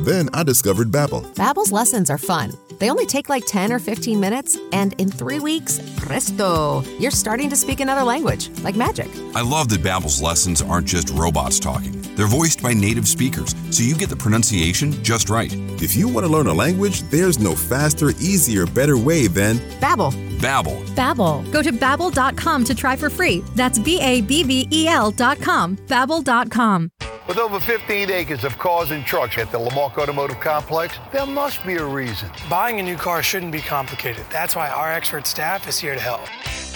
[0.00, 1.34] Then I discovered Babbel.
[1.34, 2.52] Babbel's lessons are fun.
[2.78, 7.50] They only take like 10 or 15 minutes, and in three weeks, presto, you're starting
[7.50, 9.08] to speak another language, like magic.
[9.34, 12.00] I love that Babbel's lessons aren't just robots talking.
[12.16, 15.52] They're voiced by native speakers, so you get the pronunciation just right.
[15.82, 20.12] If you want to learn a language, there's no faster, easier, better way than Babbel.
[20.40, 20.82] Babbel.
[20.94, 21.52] Babbel.
[21.52, 23.40] Go to babbel.com to try for free.
[23.54, 25.76] That's B A B B E L.com.
[25.76, 26.90] Babbel.com.
[27.26, 31.64] With over 15 acres of cars and trucks at the Lamarque Automotive Complex, there must
[31.64, 32.28] be a reason.
[32.48, 34.24] Buying a new car shouldn't be complicated.
[34.30, 36.22] That's why our expert staff is here to help.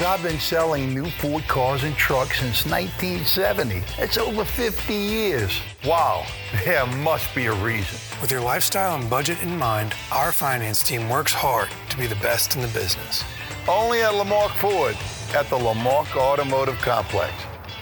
[0.00, 3.82] I've been selling new Ford cars and trucks since 1970.
[3.98, 5.60] It's over 50 years.
[5.84, 6.26] Wow,
[6.64, 7.98] there must be a reason.
[8.20, 12.16] With your lifestyle and budget in mind, our finance team works hard to be the
[12.16, 13.24] best in the business.
[13.68, 14.96] Only at Lamarque Ford
[15.34, 17.32] at the Lamarque Automotive Complex.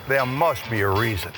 [0.07, 1.33] There must be a reason.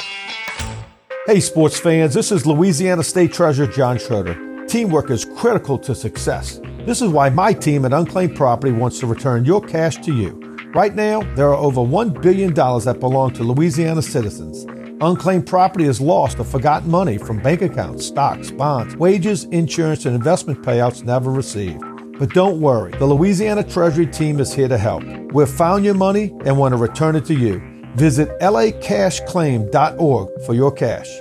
[1.27, 4.67] Hey, sports fans, this is Louisiana State Treasurer John Schroder.
[4.67, 6.61] Teamwork is critical to success.
[6.81, 10.39] This is why my team at Unclaimed Property wants to return your cash to you.
[10.75, 14.67] Right now, there are over $1 billion that belong to Louisiana citizens.
[15.01, 20.15] Unclaimed property is lost or forgotten money from bank accounts, stocks, bonds, wages, insurance, and
[20.15, 21.83] investment payouts never received.
[22.19, 25.03] But don't worry, the Louisiana Treasury team is here to help.
[25.33, 27.74] We've found your money and want to return it to you.
[27.95, 31.21] Visit lacashclaim.org for your cash.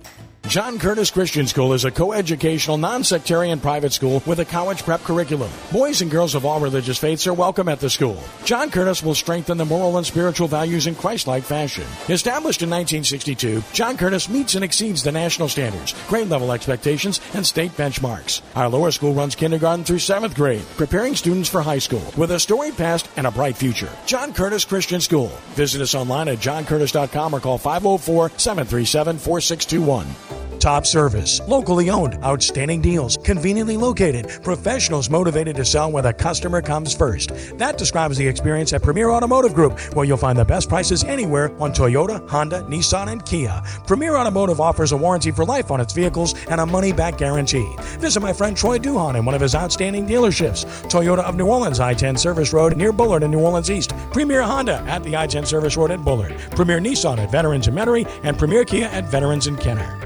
[0.47, 5.49] John Curtis Christian School is a coeducational, non-sectarian private school with a college prep curriculum.
[5.71, 8.21] Boys and girls of all religious faiths are welcome at the school.
[8.43, 11.85] John Curtis will strengthen the moral and spiritual values in Christ-like fashion.
[12.09, 17.45] Established in 1962, John Curtis meets and exceeds the national standards, grade level expectations, and
[17.45, 18.41] state benchmarks.
[18.53, 22.39] Our lower school runs kindergarten through seventh grade, preparing students for high school with a
[22.39, 23.89] storied past and a bright future.
[24.05, 25.27] John Curtis Christian School.
[25.53, 30.30] Visit us online at johncurtis.com or call 504 737 4621.
[30.61, 36.61] Top service, locally owned, outstanding deals, conveniently located, professionals motivated to sell where the customer
[36.61, 37.57] comes first.
[37.57, 41.51] That describes the experience at Premier Automotive Group, where you'll find the best prices anywhere
[41.59, 43.59] on Toyota, Honda, Nissan, and Kia.
[43.87, 47.67] Premier Automotive offers a warranty for life on its vehicles and a money back guarantee.
[47.97, 51.79] Visit my friend Troy Duhon in one of his outstanding dealerships Toyota of New Orleans,
[51.79, 55.25] I 10 Service Road near Bullard in New Orleans East, Premier Honda at the I
[55.25, 59.05] 10 Service Road at Bullard, Premier Nissan at Veterans in Metairie, and Premier Kia at
[59.05, 59.97] Veterans in Kenner.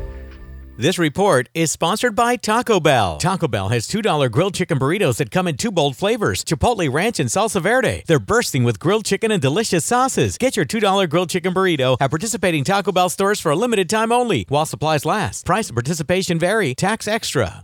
[0.78, 3.18] This report is sponsored by Taco Bell.
[3.18, 7.18] Taco Bell has $2 grilled chicken burritos that come in two bold flavors Chipotle Ranch
[7.18, 8.04] and Salsa Verde.
[8.08, 10.38] They're bursting with grilled chicken and delicious sauces.
[10.38, 14.12] Get your $2 grilled chicken burrito at participating Taco Bell stores for a limited time
[14.12, 15.46] only while supplies last.
[15.46, 17.64] Price and participation vary, tax extra.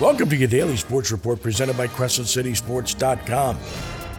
[0.00, 3.58] Welcome to your daily sports report presented by CrescentCitySports.com.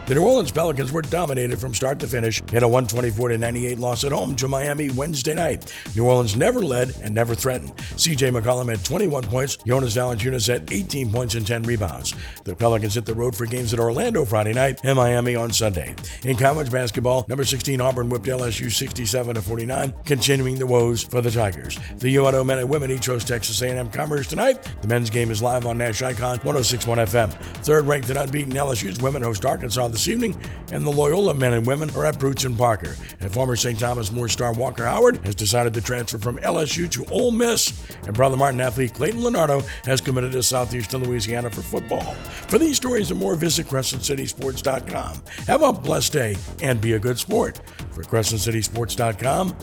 [0.06, 4.04] The New Orleans Pelicans were dominated from start to finish in a 124 98 loss
[4.04, 5.74] at home to Miami Wednesday night.
[5.96, 7.74] New Orleans never led and never threatened.
[7.96, 12.14] CJ McCollum had 21 points, Jonas Valanciunas had 18 points and 10 rebounds.
[12.44, 15.94] The Pelicans hit the road for games at Orlando Friday night and Miami on Sunday.
[16.22, 21.22] In college basketball, number 16 Auburn whipped LSU 67 to 49, continuing the woes for
[21.22, 21.78] the Tigers.
[21.96, 24.68] The UNO men and women each host Texas A&M Commerce tonight.
[24.82, 27.32] The men's game is live on Nash Icon 1061 FM.
[27.64, 30.38] Third ranked and unbeaten LSU's women host Arkansas this evening,
[30.72, 32.96] and the Loyola men and women are at Brewton-Parker.
[33.20, 33.78] And former St.
[33.78, 37.72] Thomas More star Walker Howard has decided to transfer from LSU to Ole Miss,
[38.04, 42.14] and Brother Martin athlete Clayton Leonardo has committed to Southeastern Louisiana for football.
[42.48, 45.22] For these stories and more, visit CrescentCitySports.com.
[45.46, 47.60] Have a blessed day and be a good sport.
[47.92, 49.56] For CrescentCitySports.com,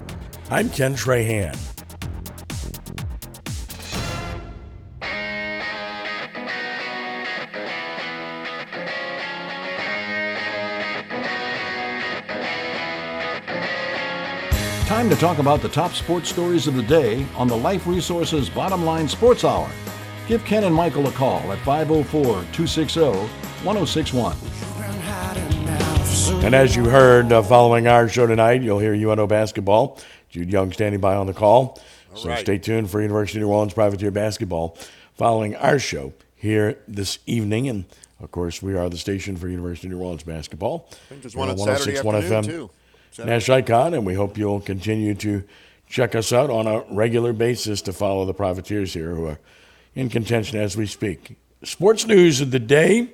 [0.49, 1.80] I'm Ken Trahan.
[14.91, 18.49] Time to talk about the top sports stories of the day on the Life Resources
[18.49, 19.71] Bottom Line Sports Hour.
[20.27, 22.99] Give Ken and Michael a call at 504 260
[23.63, 24.35] 1061.
[26.43, 29.97] And as you heard uh, following our show tonight, you'll hear UNO basketball.
[30.27, 31.79] Jude Young standing by on the call.
[32.13, 32.39] so right.
[32.39, 34.77] stay tuned for University of New Orleans Privateer basketball
[35.13, 37.69] following our show here this evening.
[37.69, 37.85] And
[38.21, 40.89] of course, we are the station for University of New Orleans basketball.
[40.91, 42.45] I think there's one on on Saturday 106.1 afternoon, FM.
[42.45, 42.69] too.
[43.17, 45.43] Nash Icon, and we hope you'll continue to
[45.87, 49.39] check us out on a regular basis to follow the Privateers here who are
[49.95, 51.35] in contention as we speak.
[51.63, 53.09] Sports news of the day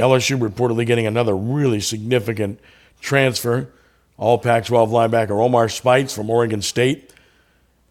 [0.00, 2.58] LSU reportedly getting another really significant
[3.00, 3.68] transfer.
[4.16, 7.12] All Pac 12 linebacker Omar Speights from Oregon State.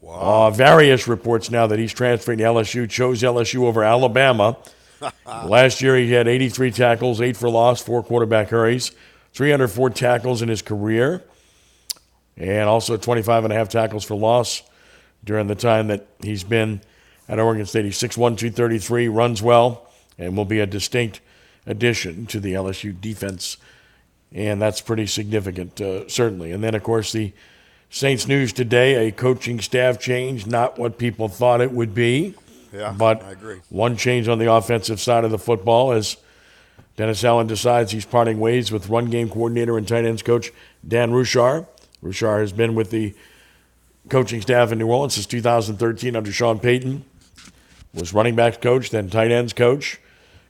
[0.02, 0.48] Wow.
[0.48, 4.58] Uh, various reports now that he's transferring to LSU, chose LSU over Alabama.
[5.26, 8.92] Last year, he had 83 tackles, eight for loss, four quarterback hurries,
[9.34, 11.24] 304 tackles in his career,
[12.38, 14.64] and also 25 and a half tackles for loss
[15.24, 16.82] during the time that he's been
[17.28, 17.86] at Oregon State.
[17.86, 21.22] He's 6'1, 233, runs well, and will be a distinct
[21.66, 23.58] addition to the LSU defense.
[24.32, 26.52] And that's pretty significant, uh, certainly.
[26.52, 27.34] And then, of course, the
[27.92, 32.36] Saints news today a coaching staff change, not what people thought it would be.
[32.72, 33.24] Yeah, but
[33.70, 36.18] one change on the offensive side of the football as
[37.00, 40.52] Dennis Allen decides he's parting ways with run game coordinator and tight ends coach
[40.86, 41.66] Dan Roushar.
[42.04, 43.16] Roushar has been with the
[44.10, 47.06] coaching staff in New Orleans since 2013 under Sean Payton.
[47.94, 49.98] Was running backs coach, then tight ends coach,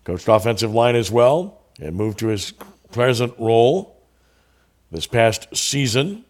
[0.06, 2.52] coached offensive line as well, and moved to his
[2.92, 4.02] present role
[4.92, 6.26] this past season.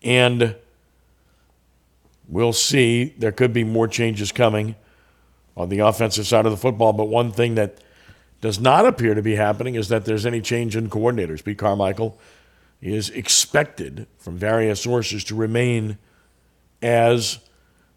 [0.00, 0.54] And
[2.28, 3.16] we'll see.
[3.18, 4.76] There could be more changes coming
[5.56, 6.92] on the offensive side of the football.
[6.92, 7.80] But one thing that
[8.44, 11.42] does not appear to be happening is that there's any change in coordinators.
[11.42, 12.18] Pete Carmichael
[12.82, 15.96] is expected from various sources to remain
[16.82, 17.38] as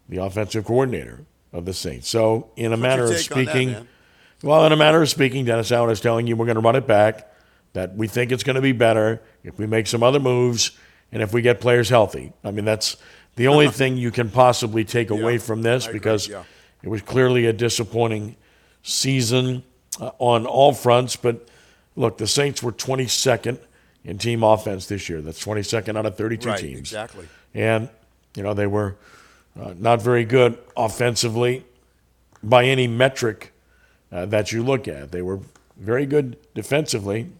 [0.08, 2.08] the offensive coordinator of the Saints.
[2.08, 3.88] So, in a What's manner of on that, speaking,
[4.42, 6.76] well, in a manner of speaking, Dennis Allen is telling you we're going to run
[6.76, 7.30] it back,
[7.74, 10.70] that we think it's going to be better if we make some other moves
[11.12, 12.32] and if we get players healthy.
[12.42, 12.96] I mean, that's
[13.36, 16.44] the only thing you can possibly take away from this because yeah.
[16.82, 18.34] it was clearly a disappointing
[18.82, 19.62] season
[19.98, 21.16] uh, on all fronts.
[21.16, 21.48] But
[21.96, 23.58] look, the Saints were 22nd
[24.04, 25.20] in team offense this year.
[25.20, 26.78] That's 22nd out of 32 Right, teams.
[26.78, 27.26] exactly.
[27.54, 27.88] And,
[28.34, 28.96] you know, they were
[29.60, 31.64] uh, not very good offensively
[32.42, 33.52] by any metric
[34.12, 35.10] uh, that you look at.
[35.12, 35.40] They were
[35.76, 37.30] very good defensively.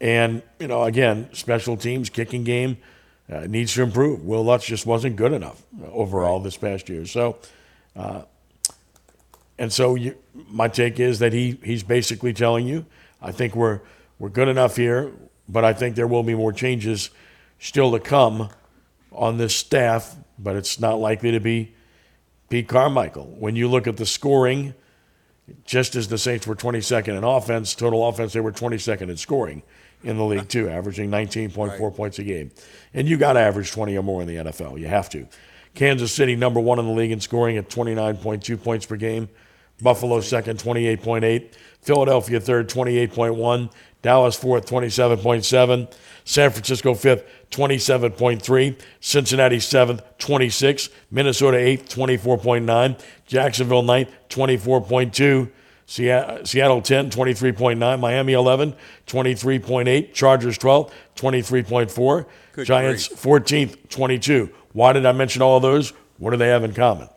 [0.00, 2.76] And, you know, again, special teams, kicking game
[3.32, 4.24] uh, needs to improve.
[4.24, 7.06] Wil Lutz just wasn't good enough overall this past year.
[7.06, 7.38] So,
[7.96, 8.22] uh,
[9.58, 12.86] and so you, my take is that he, he's basically telling you,
[13.22, 13.80] I think we're,
[14.18, 15.12] we're good enough here,
[15.48, 17.10] but I think there will be more changes
[17.58, 18.48] still to come
[19.12, 21.74] on this staff, but it's not likely to be
[22.48, 23.34] Pete Carmichael.
[23.38, 24.74] When you look at the scoring,
[25.64, 29.62] just as the Saints were 22nd in offense, total offense, they were 22nd in scoring
[30.02, 32.50] in the league too, averaging 19.4 points a game.
[32.92, 34.78] And you got to average 20 or more in the NFL.
[34.78, 35.26] You have to.
[35.74, 39.28] Kansas City, number one in the league in scoring at 29.2 points per game.
[39.80, 41.52] Buffalo second, 28.8.
[41.82, 43.70] Philadelphia third, 28.1.
[44.02, 45.92] Dallas fourth, 27.7.
[46.24, 48.80] San Francisco fifth, 27.3.
[49.00, 50.88] Cincinnati seventh, 26.
[51.10, 53.00] Minnesota eighth, 24.9.
[53.26, 55.50] Jacksonville ninth, 24.2.
[55.86, 58.00] Seattle 10, 23.9.
[58.00, 58.74] Miami 11,
[59.06, 60.12] 23.8.
[60.14, 62.26] Chargers 12, 23.4.
[62.52, 63.22] Good Giants grief.
[63.22, 64.50] 14th, 22.
[64.72, 65.92] Why did I mention all of those?
[66.18, 67.08] What do they have in common?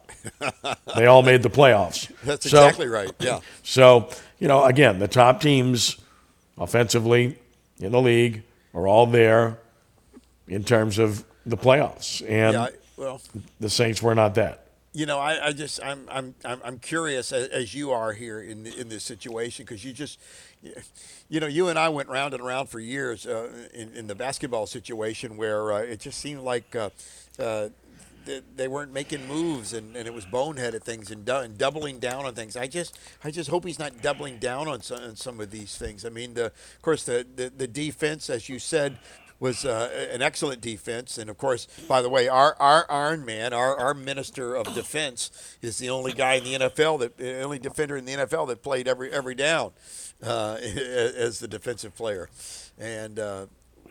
[0.96, 2.12] They all made the playoffs.
[2.24, 3.12] That's So- exactly right.
[3.20, 3.40] Yeah.
[3.64, 5.98] So, you know, again, the top teams
[6.58, 7.38] offensively
[7.80, 9.60] in the league are all there
[10.48, 12.22] in terms of the playoffs.
[12.28, 13.22] And Yeah, well-
[13.60, 14.64] the Saints were not that.
[14.94, 18.66] You know, I, I just I'm I'm I'm curious as, as you are here in
[18.66, 20.18] in this situation because you just,
[21.30, 24.16] you know, you and I went round and around for years uh, in in the
[24.16, 26.76] basketball situation where uh, it just seemed like.
[26.76, 26.90] Uh,
[27.38, 27.70] uh,
[28.56, 32.26] they- weren't making moves and, and it was boneheaded things and, du- and doubling down
[32.26, 32.58] on things.
[32.58, 35.78] I just I just hope he's not doubling down on some, on some of these
[35.78, 36.06] things.
[36.06, 38.98] I mean, the, of course, the, the, the defense, as you said,
[39.40, 41.18] was uh, an excellent defense.
[41.18, 45.58] And of course, by the way, our, our Iron Man, our, our minister of defense,
[45.62, 48.64] is the only guy in the NFL that the only defender in the NFL that
[48.64, 49.72] played every every down
[50.24, 52.30] uh, as the defensive player,
[52.78, 53.20] and.
[53.20, 53.46] Uh,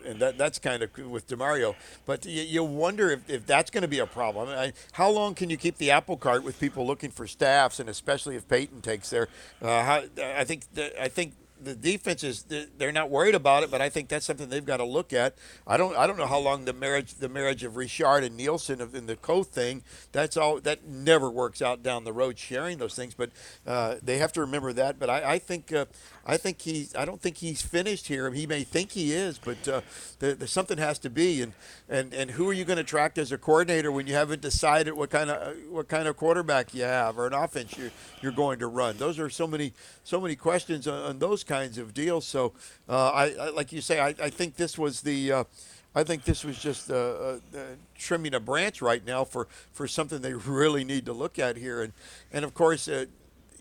[0.05, 1.75] and that, that's kind of with Demario.
[2.05, 4.49] But you, you wonder if, if that's going to be a problem.
[4.49, 7.89] I, how long can you keep the apple cart with people looking for staffs, and
[7.89, 9.27] especially if Payton takes there?
[9.61, 12.45] Uh, how, I think the, I think the defense is
[12.77, 15.35] they're not worried about it, but I think that's something they've got to look at.
[15.65, 18.81] I don't I don't know how long the marriage the marriage of Richard and Nielsen
[18.81, 19.83] in the co thing.
[20.11, 23.31] That's all that never works out down the road sharing those things, but
[23.65, 24.99] uh, they have to remember that.
[24.99, 25.73] But I, I think.
[25.73, 25.85] Uh,
[26.29, 26.93] I think he's.
[26.93, 28.29] I don't think he's finished here.
[28.31, 31.41] He may think he is, but uh, something has to be.
[31.41, 31.53] And
[31.87, 34.93] and and who are you going to attract as a coordinator when you haven't decided
[34.93, 38.59] what kind of what kind of quarterback you have or an offense you're you're going
[38.59, 38.97] to run?
[38.97, 39.71] Those are so many
[40.03, 42.27] so many questions on, on those kinds of deals.
[42.27, 42.51] So
[42.89, 44.01] uh, I, I like you say.
[44.01, 45.31] I, I think this was the.
[45.31, 45.43] Uh,
[45.95, 47.59] I think this was just uh, uh, uh,
[47.97, 51.81] trimming a branch right now for, for something they really need to look at here,
[51.81, 51.93] and
[52.31, 53.05] and of course uh,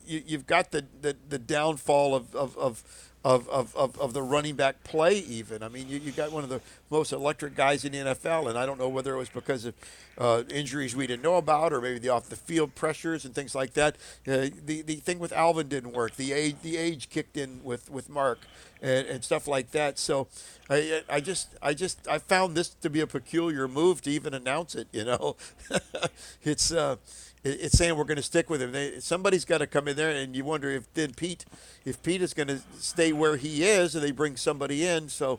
[0.06, 2.84] you, you've got the, the, the downfall of, of, of,
[3.24, 5.64] of, of, of, the running back play even.
[5.64, 8.56] I mean, you, you got one of the most electric guys in the NFL, and
[8.56, 9.74] I don't know whether it was because of
[10.16, 13.54] uh, injuries we didn't know about or maybe the off the field pressures and things
[13.54, 13.96] like that.
[14.28, 16.14] Uh, the, the thing with Alvin didn't work.
[16.14, 18.38] The age, the age kicked in with, with Mark
[18.82, 19.98] and, and stuff like that.
[19.98, 20.28] So
[20.68, 24.34] I, I just, I just, I found this to be a peculiar move to even
[24.34, 25.36] announce it, you know.
[26.42, 26.96] it's, uh,
[27.44, 28.72] it- it's saying we're going to stick with him.
[28.72, 31.44] They, somebody's got to come in there, and you wonder if then Pete,
[31.84, 35.08] if Pete is going to stay where he is, and they bring somebody in.
[35.08, 35.38] So,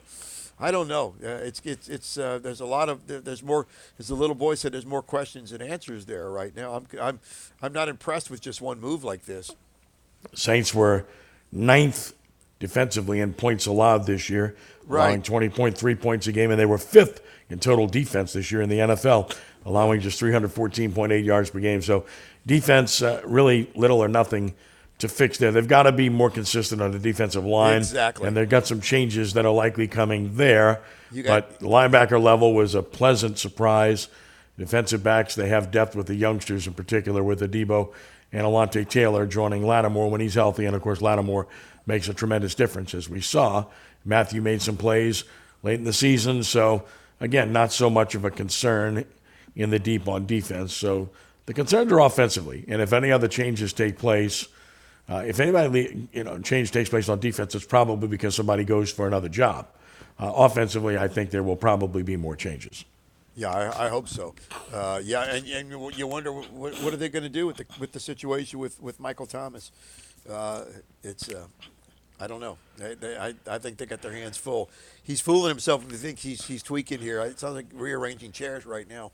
[0.60, 1.14] I don't know.
[1.22, 3.66] Uh, it's it's it's uh, there's a lot of there's more.
[3.98, 6.72] As the little boy said, there's more questions than answers there right now.
[6.74, 7.20] I'm I'm
[7.62, 9.52] I'm not impressed with just one move like this.
[10.34, 11.04] Saints were
[11.52, 12.12] ninth
[12.60, 14.56] defensively in points allowed this year,
[14.88, 18.68] allowing 20.3 points a game, and they were fifth in total defense this year in
[18.68, 21.82] the NFL, allowing just 314.8 yards per game.
[21.82, 22.04] So
[22.46, 24.54] defense, uh, really little or nothing
[24.98, 25.52] to fix there.
[25.52, 27.78] They've got to be more consistent on the defensive line.
[27.78, 28.26] Exactly.
[28.26, 30.80] And they've got some changes that are likely coming there.
[31.14, 34.08] Got- but the linebacker level was a pleasant surprise.
[34.58, 37.92] Defensive backs, they have depth with the youngsters in particular, with Adebo
[38.32, 40.64] and Alontae Taylor joining Lattimore when he's healthy.
[40.64, 41.46] And of course, Lattimore
[41.88, 43.64] makes a tremendous difference, as we saw.
[44.04, 45.24] Mathieu made some plays
[45.64, 46.44] late in the season.
[46.44, 46.84] So,
[47.20, 49.04] again, not so much of a concern
[49.56, 50.74] in the deep on defense.
[50.74, 51.08] So,
[51.46, 52.64] the concerns are offensively.
[52.68, 54.46] And if any other changes take place,
[55.08, 58.92] uh, if anybody, you know, change takes place on defense, it's probably because somebody goes
[58.92, 59.66] for another job.
[60.20, 62.84] Uh, offensively, I think there will probably be more changes.
[63.34, 64.34] Yeah, I, I hope so.
[64.74, 67.66] Uh, yeah, and, and you- wonder what, what are they going to do with the
[67.78, 69.70] with the situation with, with Michael Thomas?
[70.28, 70.64] Uh,
[71.02, 71.46] it's uh,
[72.20, 72.58] I don't know.
[72.76, 74.70] They, they, I, I think they got their hands full.
[75.04, 77.20] He's fooling himself if he thinks he's he's tweaking here.
[77.20, 79.12] It sounds like rearranging chairs right now.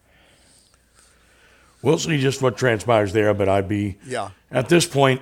[1.82, 4.30] We'll see just what transpires there, but I'd be Yeah.
[4.50, 5.20] at this point,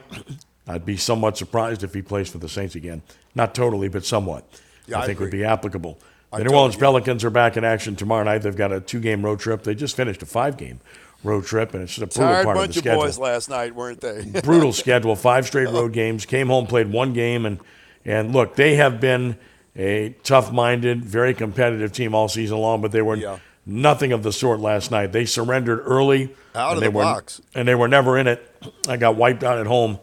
[0.68, 3.02] I'd be somewhat surprised if he plays for the Saints again.
[3.34, 4.44] Not totally, but somewhat.
[4.86, 5.98] Yeah, I I think would be applicable.
[6.32, 8.38] I The New Orleans totally- Pelicans are back in action tomorrow night.
[8.42, 9.64] They've got a two-game road trip.
[9.64, 10.78] They just finished a five-game
[11.24, 13.02] road trip, and it's just a brutal Tired part bunch of the of schedule.
[13.02, 14.40] boys last night, weren't they?
[14.44, 15.14] brutal schedule.
[15.16, 16.26] Five straight road games.
[16.26, 17.58] Came home, played one game, and
[18.04, 19.36] and look, they have been
[19.76, 23.38] a tough-minded, very competitive team all season long, but they were Yeah.
[23.64, 25.12] nothing of the sort last night.
[25.12, 26.34] They surrendered early.
[26.54, 27.40] Out of they the were, box.
[27.54, 28.42] and they were never in it.
[28.88, 29.98] I got wiped out at home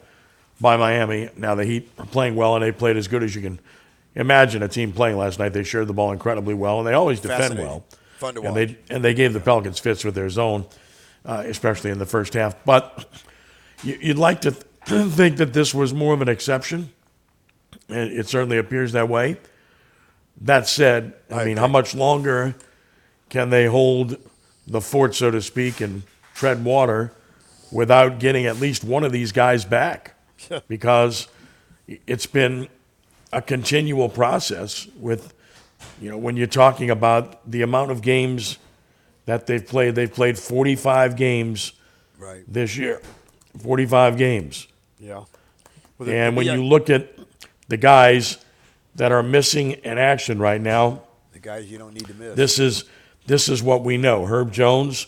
[0.59, 1.29] by Miami.
[1.37, 3.59] Now the Heat are playing well, and they played as good as you can
[4.15, 5.49] imagine a team playing last night.
[5.53, 7.83] They shared the ball incredibly well, and they always defend well.
[8.17, 8.67] Fun to and watch.
[8.67, 10.65] they and they gave the Pelicans fits with their zone,
[11.25, 12.55] uh, especially in the first half.
[12.65, 13.07] But
[13.83, 14.65] you- you'd like to th-
[15.11, 16.91] think that this was more of an exception.
[17.89, 19.37] and It certainly appears that way.
[20.41, 22.55] That said, I, I mean, how much longer
[23.29, 24.17] can they hold
[24.65, 26.03] the fort, so to speak, and
[26.33, 27.11] tread water
[27.71, 30.15] without getting at least one of these guys back?
[30.67, 31.27] because
[32.07, 32.67] it's been
[33.33, 35.33] a continual process with,
[36.01, 38.57] you know, when you're talking about the amount of games
[39.29, 39.93] that they've played.
[39.93, 41.73] They've played 45 games
[42.17, 42.41] Right.
[42.47, 42.99] this year.
[43.61, 44.67] 45 games.
[44.99, 45.23] Yeah.
[45.99, 47.07] Well, and when the- you look at
[47.67, 48.37] the guys
[48.95, 52.35] that are missing in action right now, the guys you don't need to miss.
[52.35, 52.83] this is
[53.27, 54.25] this is what we know.
[54.25, 55.05] Herb Jones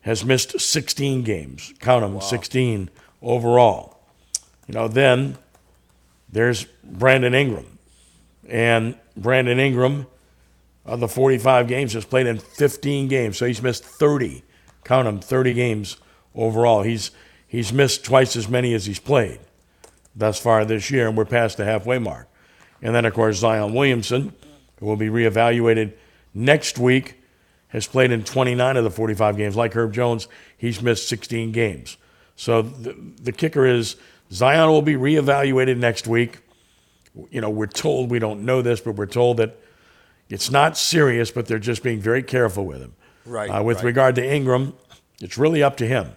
[0.00, 1.72] has missed 16 games.
[1.78, 2.90] Count them, 16
[3.22, 4.00] overall.
[4.66, 5.38] You know, then
[6.32, 7.78] there's Brandon Ingram.
[8.48, 10.06] And Brandon Ingram,
[10.84, 13.38] of the 45 games, has played in 15 games.
[13.38, 14.42] So he's missed 30.
[14.84, 15.96] Count them, 30 games
[16.34, 16.82] overall.
[16.82, 17.10] He's
[17.46, 19.40] he's missed twice as many as he's played
[20.14, 22.28] thus far this year, and we're past the halfway mark.
[22.82, 24.32] And then, of course, Zion Williamson,
[24.78, 25.92] who will be reevaluated
[26.34, 27.16] next week,
[27.68, 29.56] has played in 29 of the 45 games.
[29.56, 31.96] Like Herb Jones, he's missed 16 games.
[32.36, 33.96] So the, the kicker is
[34.32, 36.38] Zion will be reevaluated next week.
[37.30, 39.60] You know, we're told, we don't know this, but we're told that
[40.30, 42.94] it's not serious, but they're just being very careful with him.
[43.26, 43.84] Right, Uh, with right.
[43.84, 44.72] regard to Ingram,
[45.20, 46.12] it's really up to him.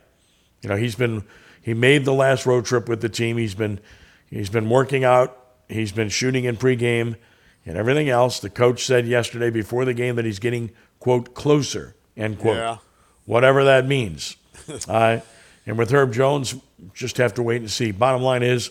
[0.61, 1.23] You know, he's been
[1.61, 3.37] he made the last road trip with the team.
[3.37, 3.79] He's been
[4.29, 5.37] he's been working out.
[5.67, 7.15] He's been shooting in pregame
[7.65, 8.39] and everything else.
[8.39, 12.57] The coach said yesterday before the game that he's getting quote closer end quote.
[12.57, 12.77] Yeah.
[13.25, 14.37] Whatever that means.
[14.87, 15.19] uh,
[15.65, 16.55] and with Herb Jones,
[16.93, 17.91] just have to wait and see.
[17.91, 18.69] Bottom line is,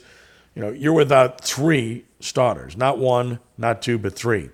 [0.54, 4.50] you know, you're without three starters, not one, not two, but three.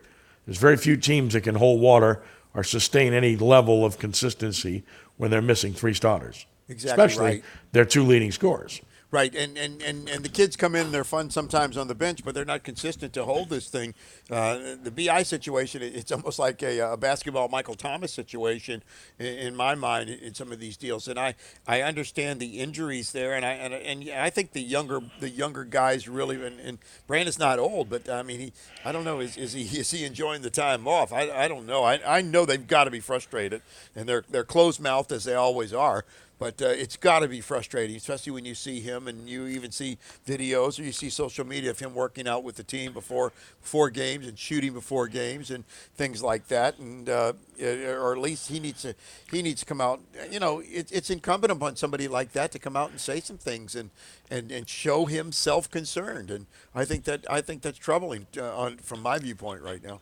[0.49, 2.23] There's very few teams that can hold water
[2.55, 4.83] or sustain any level of consistency
[5.19, 6.47] when they're missing three starters.
[6.71, 7.45] Exactly Especially right.
[7.73, 8.81] their two leading scorers.
[9.11, 11.95] Right, and, and, and, and the kids come in, and they're fun sometimes on the
[11.95, 13.95] bench, but they're not consistent to hold this thing.
[14.31, 18.83] Uh, the BI situation, it's almost like a, a basketball Michael Thomas situation
[19.19, 21.09] in, in my mind in some of these deals.
[21.09, 21.37] And I,
[21.67, 25.65] I understand the injuries there, and I and, and I think the younger the younger
[25.65, 28.53] guys really and, and Brandon's not old, but I mean he
[28.85, 31.15] I don't know is, is he is he enjoying the time off?
[31.15, 31.83] I, I don't know.
[31.83, 33.63] I, I know they've got to be frustrated,
[33.97, 36.05] and they're they're closed mouthed as they always are.
[36.39, 39.73] But uh, it's got to be frustrating, especially when you see him and you even
[39.73, 43.33] see videos or you see social media of him working out with the team before
[43.61, 45.67] before games and shooting before games and
[45.97, 46.79] things like that.
[46.79, 48.95] And uh, or at least he needs to
[49.31, 50.01] he needs to come out.
[50.31, 53.39] You know, it, it's incumbent upon somebody like that to come out and say some
[53.39, 53.91] things and
[54.31, 56.31] and, and show himself concerned.
[56.31, 60.01] And I think that I think that's troubling uh, on from my viewpoint right now.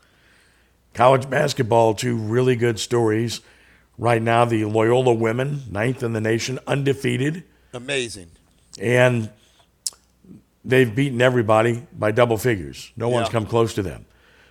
[0.92, 3.40] College basketball, two really good stories.
[3.98, 7.44] Right now, the Loyola women, ninth in the nation, undefeated.
[7.72, 8.28] Amazing.
[8.80, 9.30] And
[10.64, 12.92] they've beaten everybody by double figures.
[12.96, 14.04] No one's come close to them.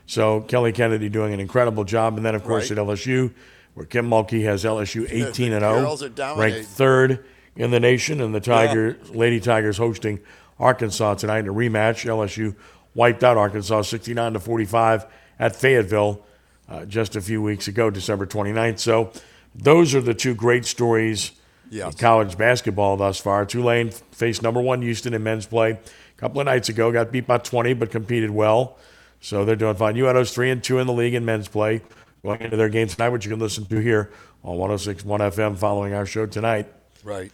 [0.08, 2.18] So Kelly Kennedy doing an incredible job.
[2.18, 2.78] And then, of course, Right.
[2.80, 3.32] at LSU,
[3.74, 6.56] where Kim Mulkey has LSU 18 and 0, girls are dominating.
[6.58, 7.26] ranked third
[7.56, 10.20] in the nation, and the Tiger Lady Tigers hosting
[10.60, 12.06] Arkansas tonight in a rematch.
[12.06, 12.56] LSU
[12.94, 15.06] wiped out Arkansas 69 to 45
[15.40, 16.26] at Fayetteville
[16.70, 18.80] uh, just a few weeks ago, December 29th.
[18.80, 19.12] So
[19.56, 21.32] those are the two great stories
[21.72, 21.94] Yes.
[21.94, 23.46] in college basketball thus far.
[23.46, 25.80] Tulane faced number one Houston in men's play a
[26.20, 28.78] couple of nights ago, got beat by 20, but competed well.
[29.20, 29.96] So they're doing fine.
[29.98, 31.82] UNO's three and two in the league in men's play.
[32.24, 34.12] Going into their game tonight, which you can listen to here
[34.44, 36.68] on 106.1 FM following our show tonight.
[37.04, 37.32] Right.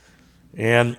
[0.58, 0.98] And,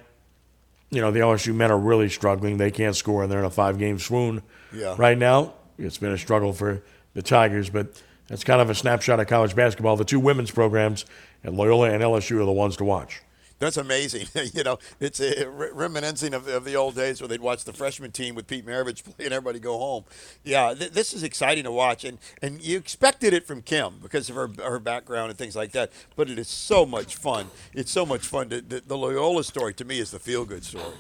[0.90, 2.56] you know, the LSU men are really struggling.
[2.58, 4.42] They can't score, and they're in a five game swoon
[4.74, 4.94] Yeah.
[4.98, 5.54] right now.
[5.78, 6.82] It's been a struggle for
[7.14, 7.88] the Tigers, but
[8.32, 9.94] that's kind of a snapshot of college basketball.
[9.94, 11.04] The two women's programs,
[11.44, 13.20] at Loyola and LSU, are the ones to watch.
[13.58, 14.26] That's amazing.
[14.54, 17.74] you know, it's a re- reminiscing of, of the old days where they'd watch the
[17.74, 20.04] freshman team with Pete Maravich play and everybody go home.
[20.44, 24.30] Yeah, th- this is exciting to watch, and and you expected it from Kim because
[24.30, 25.92] of her her background and things like that.
[26.16, 27.48] But it is so much fun.
[27.74, 28.48] It's so much fun.
[28.48, 30.96] To, the, the Loyola story to me is the feel good story.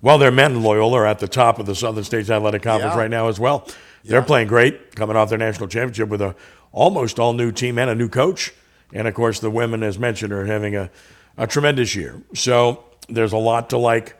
[0.00, 2.98] Well, their men Loyola are at the top of the Southern States Athletic Conference Yeah.
[2.98, 3.68] right now as well.
[4.04, 6.34] They're playing great, coming off their national championship with a
[6.72, 8.52] almost all new team and a new coach.
[8.92, 10.90] And of course, the women, as mentioned, are having a,
[11.36, 12.22] a tremendous year.
[12.34, 14.16] So there's a lot to like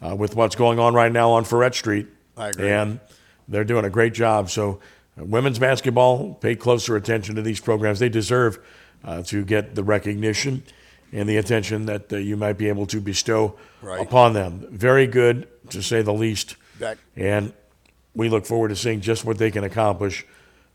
[0.00, 2.06] uh, with what's going on right now on Freret Street.
[2.36, 2.70] I agree.
[2.70, 3.00] And
[3.48, 4.50] they're doing a great job.
[4.50, 4.80] So,
[5.20, 7.98] uh, women's basketball, pay closer attention to these programs.
[7.98, 8.58] They deserve
[9.04, 10.62] uh, to get the recognition
[11.12, 14.00] and the attention that uh, you might be able to bestow Right.
[14.00, 14.66] upon them.
[14.70, 16.56] Very good, to say the least.
[16.78, 16.98] Back.
[17.16, 17.52] And
[18.14, 20.26] we look forward to seeing just what they can accomplish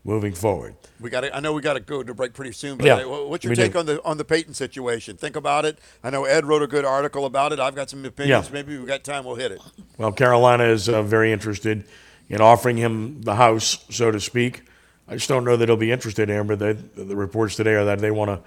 [0.04, 0.74] moving forward.
[1.00, 1.24] We got.
[1.34, 2.78] I know we got to go to break pretty soon.
[2.78, 3.78] But Yeah, uh, what's your take do.
[3.80, 5.16] on the on the Payton situation?
[5.16, 5.78] Think about it.
[6.02, 7.60] I know Ed wrote a good article about it.
[7.60, 8.46] I've got some opinions.
[8.46, 8.52] Yeah.
[8.52, 9.24] Maybe we got time.
[9.24, 9.60] We'll hit it.
[9.98, 11.84] Well, Carolina is uh, very interested
[12.28, 14.62] in offering him the house, so to speak.
[15.08, 16.54] I just don't know that he'll be interested, Amber.
[16.56, 18.40] The, the reports today are that they want to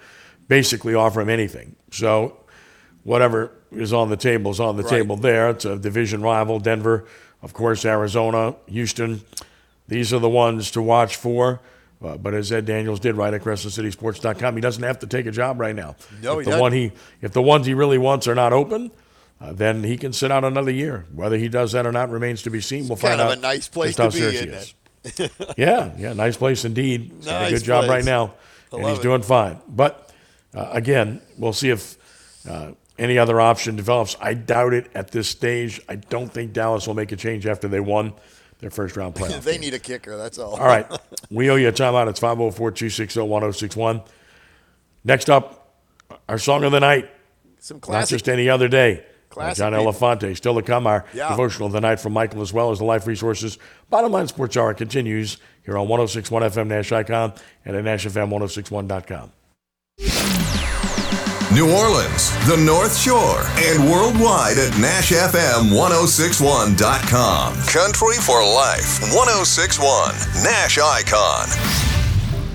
[0.48, 1.74] basically offer him anything.
[1.90, 2.36] So
[3.02, 4.90] whatever is on the table is on the Right.
[4.90, 5.50] table there.
[5.50, 6.60] It's a division rival.
[6.60, 7.04] Denver,
[7.42, 9.22] of course, Arizona, Houston.
[9.88, 11.60] These are the ones to watch for.
[12.02, 15.30] Uh, but as Ed Daniels did write at CrescentCitySports.com, he doesn't have to take a
[15.30, 15.94] job right now.
[16.20, 16.72] No, if he the doesn't.
[16.72, 18.90] he if the ones he really wants are not open,
[19.40, 21.06] uh, then he can sit out another year.
[21.14, 22.88] Whether he does that or not remains to be seen.
[22.88, 23.38] We'll kind find of out.
[23.38, 24.74] a nice place to be, isn't
[25.14, 25.32] it?
[25.56, 27.12] yeah, yeah, nice place indeed.
[27.16, 27.90] He's got a Nice good job place.
[27.90, 28.34] right now,
[28.72, 29.02] I and he's it.
[29.02, 29.60] doing fine.
[29.68, 30.12] But
[30.54, 31.96] uh, again, we'll see if
[32.48, 32.72] uh,
[33.02, 34.16] any other option develops.
[34.20, 35.80] I doubt it at this stage.
[35.88, 38.12] I don't think Dallas will make a change after they won
[38.60, 39.42] their first round playoff.
[39.42, 40.16] they need a kicker.
[40.16, 40.54] That's all.
[40.54, 40.86] All right,
[41.30, 42.08] we owe you a timeout.
[42.08, 44.06] It's 504-260-1061.
[45.04, 45.76] Next up,
[46.28, 47.10] our song of the night.
[47.58, 49.04] Some Not just any other day.
[49.30, 49.92] Classic John people.
[49.92, 50.36] Elefante.
[50.36, 51.30] Still to come, our Yeah.
[51.30, 53.56] devotional of the night from Michael, as well as the Life Resources.
[53.88, 57.32] Bottom line sports hour continues here on 1061 FM Nash Icon
[57.64, 60.51] and at NashFM1061.com.
[61.54, 67.54] New Orleans, the North Shore, and worldwide at NashFM1061.com.
[67.66, 71.91] Country for Life 1061, Nash Icon.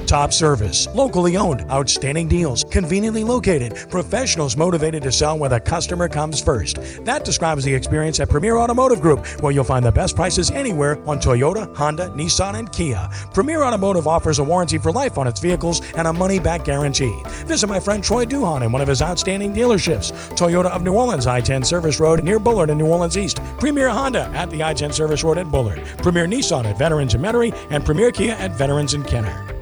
[0.07, 6.07] Top service, locally owned, outstanding deals, conveniently located, professionals motivated to sell where the customer
[6.07, 6.77] comes first.
[7.03, 10.97] That describes the experience at Premier Automotive Group, where you'll find the best prices anywhere
[11.09, 13.09] on Toyota, Honda, Nissan, and Kia.
[13.33, 17.21] Premier Automotive offers a warranty for life on its vehicles and a money back guarantee.
[17.45, 21.27] Visit my friend Troy Duhon in one of his outstanding dealerships Toyota of New Orleans,
[21.27, 24.73] I 10 Service Road near Bullard in New Orleans East, Premier Honda at the I
[24.73, 28.53] 10 Service Road at Bullard, Premier Nissan at Veterans in Metairie, and Premier Kia at
[28.53, 29.56] Veterans in Kenner.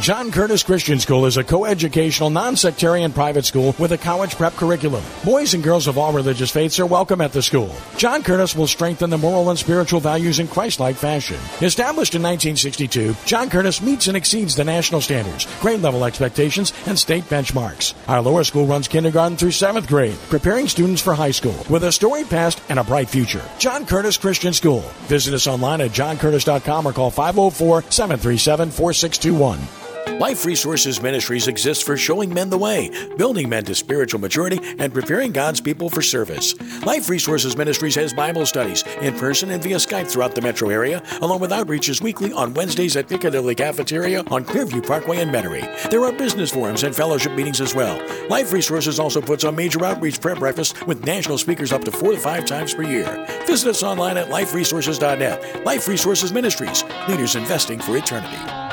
[0.00, 5.02] John Curtis Christian School is a coeducational, non-sectarian private school with a college prep curriculum.
[5.24, 7.74] Boys and girls of all religious faiths are welcome at the school.
[7.96, 11.36] John Curtis will strengthen the moral and spiritual values in Christ-like fashion.
[11.60, 16.96] Established in 1962, John Curtis meets and exceeds the national standards, grade level expectations, and
[16.96, 17.94] state benchmarks.
[18.06, 21.90] Our lower school runs kindergarten through seventh grade, preparing students for high school with a
[21.90, 23.42] storied past and a bright future.
[23.58, 24.82] John Curtis Christian School.
[25.08, 29.87] Visit us online at johncurtis.com or call 504 737 4621.
[30.16, 34.92] Life Resources Ministries exists for showing men the way, building men to spiritual maturity, and
[34.92, 36.54] preparing God's people for service.
[36.84, 41.02] Life Resources Ministries has Bible studies in person and via Skype throughout the metro area,
[41.22, 45.88] along with outreaches weekly on Wednesdays at Piccadilly Cafeteria on Clearview Parkway in Metairie.
[45.88, 47.96] There are business forums and fellowship meetings as well.
[48.28, 52.10] Life Resources also puts on major outreach prayer breakfasts with national speakers up to four
[52.10, 53.24] to five times per year.
[53.46, 55.64] Visit us online at liferesources.net.
[55.64, 58.67] Life Resources Ministries, leaders investing for eternity.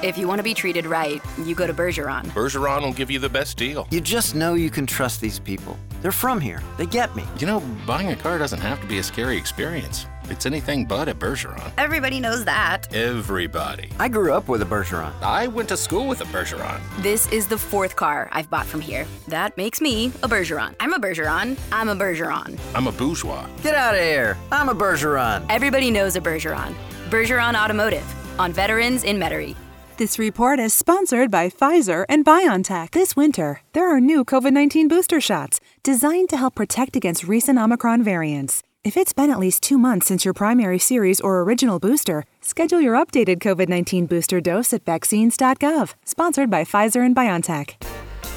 [0.00, 2.22] If you want to be treated right, you go to Bergeron.
[2.26, 3.88] Bergeron will give you the best deal.
[3.90, 5.76] You just know you can trust these people.
[6.02, 6.62] They're from here.
[6.76, 7.24] They get me.
[7.40, 10.06] You know, buying a car doesn't have to be a scary experience.
[10.30, 11.72] It's anything but at Bergeron.
[11.78, 12.94] Everybody knows that.
[12.94, 13.90] Everybody.
[13.98, 15.12] I grew up with a Bergeron.
[15.20, 16.80] I went to school with a Bergeron.
[17.02, 19.04] This is the fourth car I've bought from here.
[19.26, 20.76] That makes me a Bergeron.
[20.78, 21.58] I'm a Bergeron.
[21.72, 22.56] I'm a Bergeron.
[22.72, 23.48] I'm a bourgeois.
[23.64, 24.36] Get out of here.
[24.52, 25.44] I'm a Bergeron.
[25.48, 26.72] Everybody knows a Bergeron.
[27.08, 28.04] Bergeron Automotive
[28.38, 29.56] on Veterans in Metairie.
[29.98, 32.92] This report is sponsored by Pfizer and BioNTech.
[32.92, 37.58] This winter, there are new COVID 19 booster shots designed to help protect against recent
[37.58, 38.62] Omicron variants.
[38.84, 42.80] If it's been at least two months since your primary series or original booster, schedule
[42.80, 45.94] your updated COVID 19 booster dose at vaccines.gov.
[46.04, 47.74] Sponsored by Pfizer and BioNTech.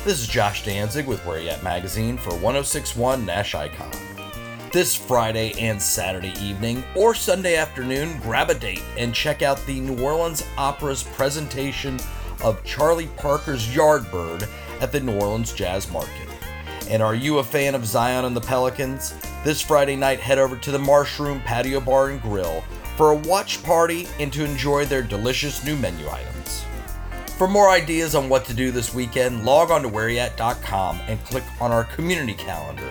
[0.03, 4.11] This is Josh Danzig with Where Y'at Magazine for 1061 Nash Icon.
[4.72, 9.82] This Friday and Saturday evening or Sunday afternoon, grab a date and check out the
[9.82, 11.99] New Orleans Opera's presentation
[12.41, 14.47] of Charlie Parker's Yardbird
[14.80, 16.30] at the New Orleans Jazz Market.
[16.89, 19.13] And are you a fan of Zion and the Pelicans?
[19.43, 22.63] This Friday night, head over to the Marshroom Patio Bar and Grill
[22.95, 26.63] for a watch party and to enjoy their delicious new menu items.
[27.38, 31.43] For more ideas on what to do this weekend, log on to whereyat.com and click
[31.59, 32.89] on our community calendar.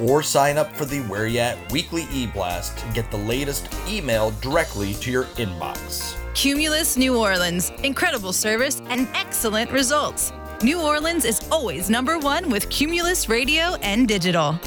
[0.00, 4.94] Or sign up for the Where Y'at weekly e-blast to get the latest email directly
[4.94, 6.16] to your inbox.
[6.34, 7.70] Cumulus New Orleans.
[7.82, 10.32] Incredible service and excellent results.
[10.62, 14.58] New Orleans is always number one with Cumulus Radio and Digital.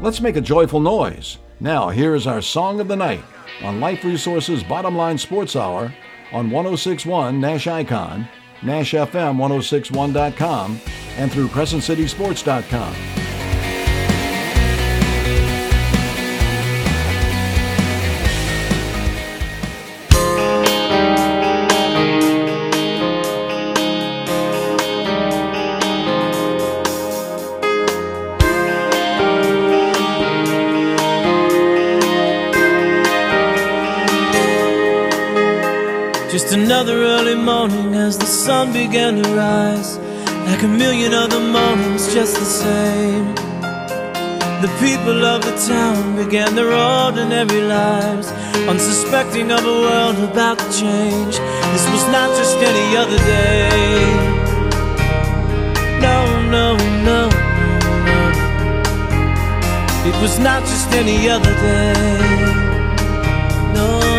[0.00, 1.38] Let's make a joyful noise.
[1.58, 3.24] Now, here is our song of the night
[3.62, 5.94] on Life Resources Bottom Line Sports Hour
[6.32, 8.28] on 1061 Nash Icon,
[8.60, 10.80] NashFM1061.com,
[11.16, 13.25] and through CrescentCitySports.com.
[36.56, 39.98] another early morning as the sun began to rise.
[40.48, 43.34] Like a million other mornings, just the same.
[44.64, 48.28] The people of the town began their ordinary lives,
[48.72, 51.36] unsuspecting of a world about to change.
[51.74, 54.00] This was not just any other day.
[56.06, 56.18] No,
[56.56, 56.66] no,
[57.10, 57.20] no,
[58.08, 58.20] no.
[60.08, 62.16] It was not just any other day.
[63.74, 64.15] No.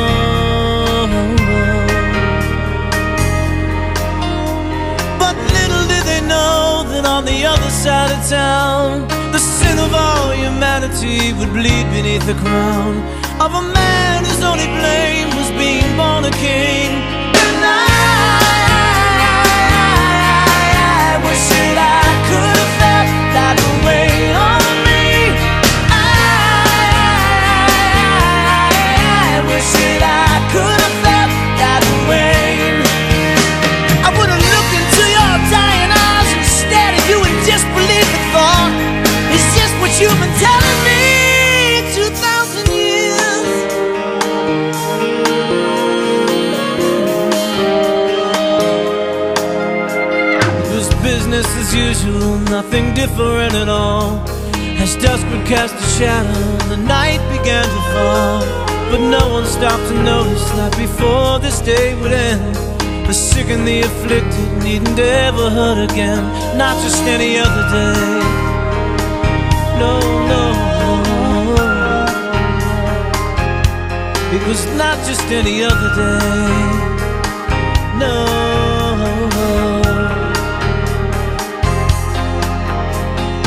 [7.05, 12.33] On the other side of town, the sin of all humanity would bleed beneath the
[12.35, 12.97] crown
[13.41, 17.16] of a man whose only blame was being born a king.
[39.99, 41.01] You've been telling me?
[41.93, 42.97] 2,000 years.
[51.03, 54.19] Business as usual, nothing different at all.
[54.83, 58.41] As dusk would cast a shadow, the night began to fall.
[58.91, 62.55] But no one stopped to notice that before this day would end,
[63.07, 66.23] the sick and the afflicted needn't ever hurt again.
[66.57, 68.26] Not just any other day.
[69.79, 69.99] No,
[70.31, 70.43] no.
[74.35, 76.97] It was not just any other day.
[78.01, 78.25] No.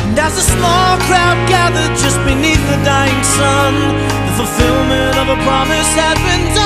[0.07, 3.75] And as a small crowd gathered just beneath the dying sun,
[4.27, 6.60] the fulfillment of a promise had been done.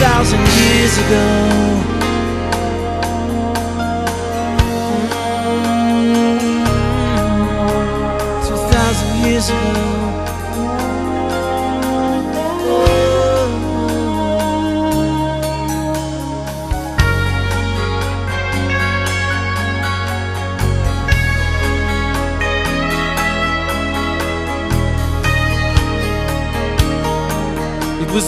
[0.00, 1.24] Thousand years ago.
[8.46, 10.07] Two thousand years ago.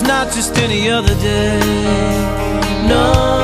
[0.02, 1.58] Not just any other day.
[2.88, 3.39] No.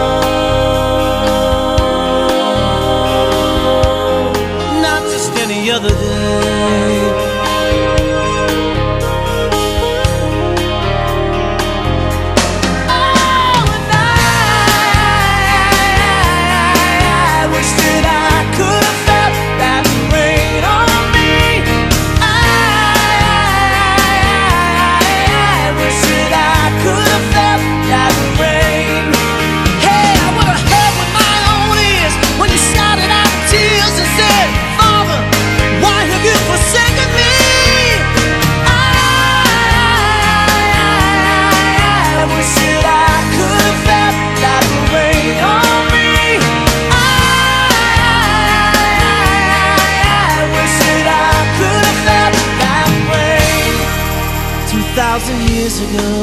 [55.81, 56.16] Years ago.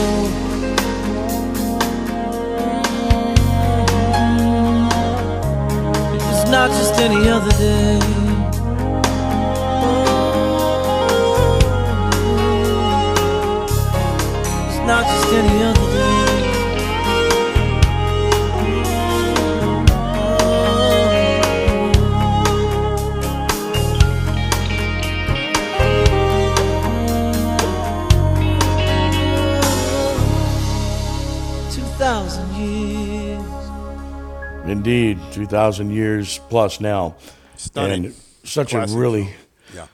[34.85, 37.15] Indeed, 2,000 years plus now.
[37.55, 38.07] Stunning.
[38.07, 39.29] And such Classic a really,
[39.73, 39.85] Yeah.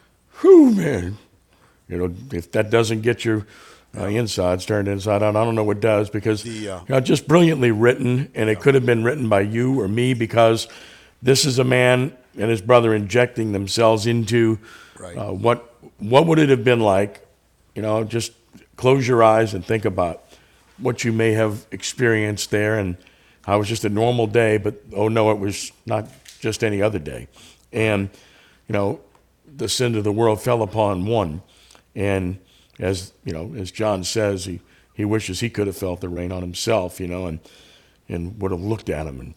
[0.41, 1.19] whew, man.
[1.87, 3.45] You know, if that doesn't get your
[3.95, 6.99] uh, insides turned inside out, I don't know what does because The, uh, you know,
[7.01, 10.67] just brilliantly written, and it could have been written by you or me because
[11.21, 14.57] this is a man and his brother injecting themselves into
[14.97, 15.15] Right.
[15.15, 17.23] uh, what what would it have been like,
[17.75, 18.31] you know, just
[18.75, 20.23] close your eyes and think about
[20.79, 22.97] what you may have experienced there and
[23.55, 26.07] it was just a normal day, but oh no, it was not
[26.39, 27.27] just any other day.
[27.71, 28.09] And,
[28.67, 29.01] you know,
[29.45, 31.41] the sin of the world fell upon one.
[31.95, 32.39] And
[32.79, 34.61] as, you know, as John says, he,
[34.93, 37.39] he wishes he could have felt the rain on himself, you know, and,
[38.07, 39.33] and would have looked at him and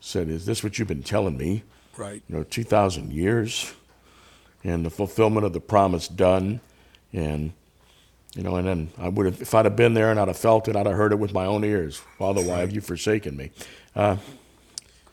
[0.00, 1.62] said, Is this what you've been telling me?
[1.96, 2.22] Right.
[2.28, 3.72] You know, 2,000 years
[4.62, 6.60] and the fulfillment of the promise done.
[7.12, 7.52] And,
[8.36, 10.36] you know, and then I would have, if I'd have been there and I'd have
[10.38, 12.02] felt it, I'd have heard it with my own ears.
[12.18, 13.50] Father, why have you forsaken me?
[13.94, 14.16] Uh,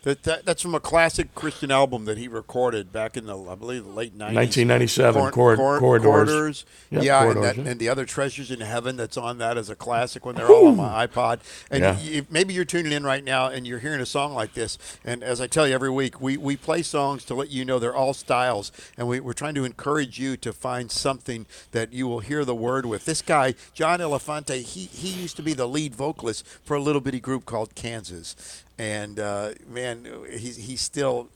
[0.03, 3.55] That, that, that's from a classic Christian album that he recorded back in the, I
[3.55, 4.35] believe, the late 90s.
[4.35, 5.79] 1997, Cor- Corridors.
[5.79, 6.65] Corridors.
[6.91, 7.71] Yep, yeah, Corridors, and, that, yeah.
[7.71, 10.67] and the other Treasures in Heaven that's on that is a classic when they're all
[10.67, 11.39] on my iPod.
[11.71, 11.99] And Yeah.
[11.99, 14.77] you, maybe you're tuning in right now and you're hearing a song like this.
[15.05, 17.79] And as I tell you every week, we, we play songs to let you know
[17.79, 18.73] they're all styles.
[18.97, 22.55] And we, we're trying to encourage you to find something that you will hear the
[22.55, 23.05] word with.
[23.05, 26.99] This guy, John Elefante, he, he used to be the lead vocalist for a little
[26.99, 28.62] bitty group called Kansas.
[28.77, 31.29] And uh, man, he's, he's still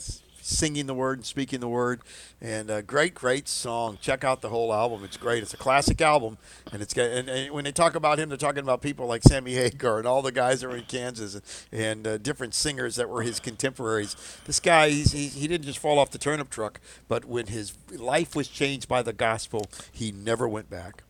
[0.47, 2.01] singing the word and speaking the word.
[2.41, 3.97] And a great, great song.
[4.01, 5.03] Check out the whole album.
[5.03, 5.43] It's great.
[5.43, 6.37] It's a classic album,
[6.71, 7.09] and it's got.
[7.09, 10.07] And, and when they talk about him, they're talking about people like Sammy Hagar and
[10.07, 13.39] all the guys that were in Kansas and, and uh, different singers that were his
[13.39, 14.15] contemporaries.
[14.45, 17.73] This guy, he's, he, he didn't just fall off the turnip truck, but when his
[17.91, 21.03] life was changed by the gospel, he never went back.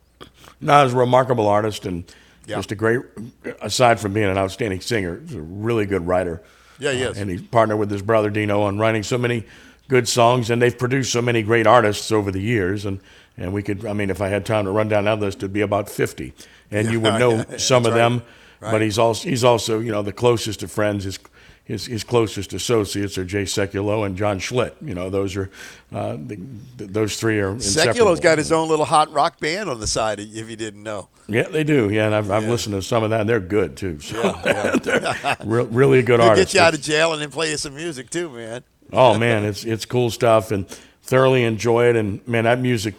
[0.60, 2.04] No, he's a remarkable artist and
[2.48, 2.56] Yeah.
[2.56, 3.00] just a great,
[3.60, 6.42] aside from being an outstanding singer, he's a really good writer.
[6.78, 9.44] Yeah, he Uh, and he's partnered with his brother Dino on writing so many
[9.88, 12.84] good songs, and they've produced so many great artists over the years.
[12.86, 13.00] And,
[13.36, 15.52] and we could, I mean, if I had time to run down that list, it'd
[15.52, 16.32] be about 50.
[16.70, 17.98] And you would know Yeah, some of right.
[17.98, 18.22] them,
[18.60, 18.72] Right.
[18.72, 21.04] but he's also, he's also, you know, the closest of friends.
[21.04, 21.18] His,
[21.68, 24.72] his, his closest associates are Jay Sekulow and John Schlitt.
[24.80, 25.50] You know, those are,
[25.92, 27.54] uh, the, th those three are.
[27.56, 31.10] Sekulow's got his own little hot rock band on the side, if you didn't know.
[31.28, 31.90] Yeah, they do.
[31.90, 34.00] Yeah, and I've, I've listened to some of that, and they're good too.
[34.00, 36.54] So Yeah, they're re- really good He'll artists.
[36.54, 38.64] get you out of jail and then play you some music too, man.
[38.94, 40.66] oh man, it's it's cool stuff, and
[41.02, 41.96] thoroughly enjoy it.
[41.96, 42.94] And man, that music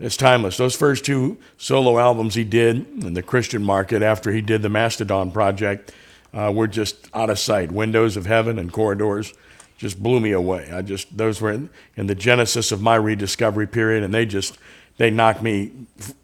[0.00, 0.56] is timeless.
[0.56, 4.70] Those first two solo albums he did in the Christian market after he did the
[4.70, 5.92] Mastodon project
[6.36, 7.72] uh, were just out of sight.
[7.72, 9.32] Windows of Heaven and Corridors
[9.78, 10.70] just blew me away.
[10.70, 14.58] I just those were in, in the genesis of my rediscovery period, and they just
[14.98, 15.72] they knocked me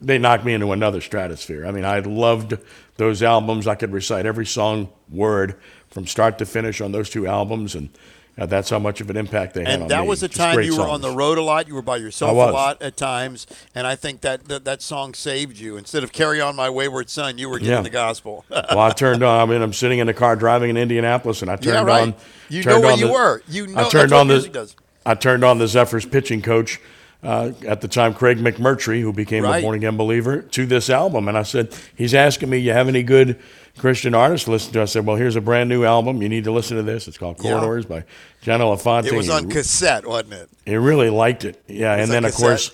[0.00, 1.66] they knocked me into another stratosphere.
[1.66, 2.58] I mean, I loved
[2.96, 3.66] those albums.
[3.66, 5.56] I could recite every song word
[5.90, 7.88] from start to finish on those two albums, and
[8.38, 10.08] uh, that's how much of an impact they had on And that me.
[10.08, 10.90] was a Just time you were songs.
[10.90, 11.68] on the road a lot.
[11.68, 15.14] You were by yourself a lot at times, and I think that that, that song
[15.14, 15.76] saved you.
[15.76, 17.82] Instead of "Carry On My Wayward Son," you were getting Yeah.
[17.82, 18.44] the gospel.
[18.50, 19.40] well, I turned on.
[19.40, 22.02] I mean, I'm sitting in the car driving in Indianapolis, and I turned Yeah, right.
[22.02, 22.14] on.
[22.48, 23.42] You turned know where on you the- were.
[23.48, 24.34] You know- I turned what on the.
[24.34, 24.76] music does.
[25.04, 26.80] I turned on the Zephyrs pitching coach
[27.22, 31.28] uh, at the time, Craig McMurtry, who became a born again believer, to this album,
[31.28, 33.38] and I said, he's asking me, you have any good
[33.78, 34.82] Christian artists to listen to?
[34.82, 36.20] I said, well, here's a brand new album.
[36.20, 37.06] You need to listen to this.
[37.08, 37.52] It's called Yeah.
[37.58, 38.04] Corridors by
[38.42, 39.06] John Elefante.
[39.06, 40.48] it was He on cassette, wasn't it?
[40.66, 41.62] he really liked it.
[41.68, 42.72] Yeah, Was and then of course,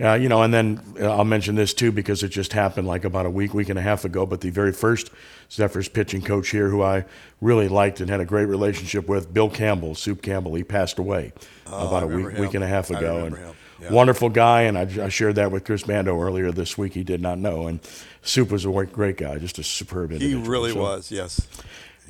[0.00, 3.04] uh, you know, and then uh, I'll mention this too because it just happened like
[3.04, 4.24] about a week, week and a half ago.
[4.26, 5.10] But the very first
[5.50, 7.04] Zephyrs pitching coach here, who I
[7.40, 11.32] really liked and had a great relationship with, Bill Campbell, Soup Campbell, he passed away
[11.66, 13.24] Oh, about I a week, week and a half ago.
[13.24, 13.54] and him.
[13.80, 13.92] Yeah.
[13.92, 16.94] Wonderful guy, and I, I shared that with Chris Bando earlier this week.
[16.94, 17.78] He did not know, and
[18.22, 20.42] Soup was a great- great guy, just a superb individual.
[20.42, 21.10] He really So, was.
[21.12, 21.46] Yes.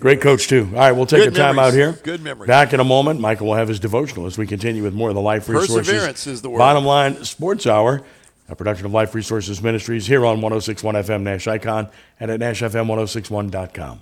[0.00, 0.68] Great coach too.
[0.72, 1.92] All right, we'll take Good a time out here.
[2.04, 2.46] Good memories.
[2.46, 5.14] Back in a moment, Michael will have his devotional as we continue with more of
[5.16, 5.88] the Life Resources.
[5.88, 6.58] Perseverance is the word.
[6.58, 8.02] Bottom line, Sports Hour,
[8.48, 11.88] a production of Life Resources Ministries here on 106.1 FM Nash Icon
[12.20, 14.00] and at NashFM1061.com.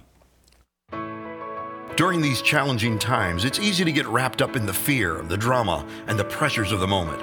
[1.97, 5.87] During these challenging times, it's easy to get wrapped up in the fear, the drama,
[6.07, 7.23] and the pressures of the moment.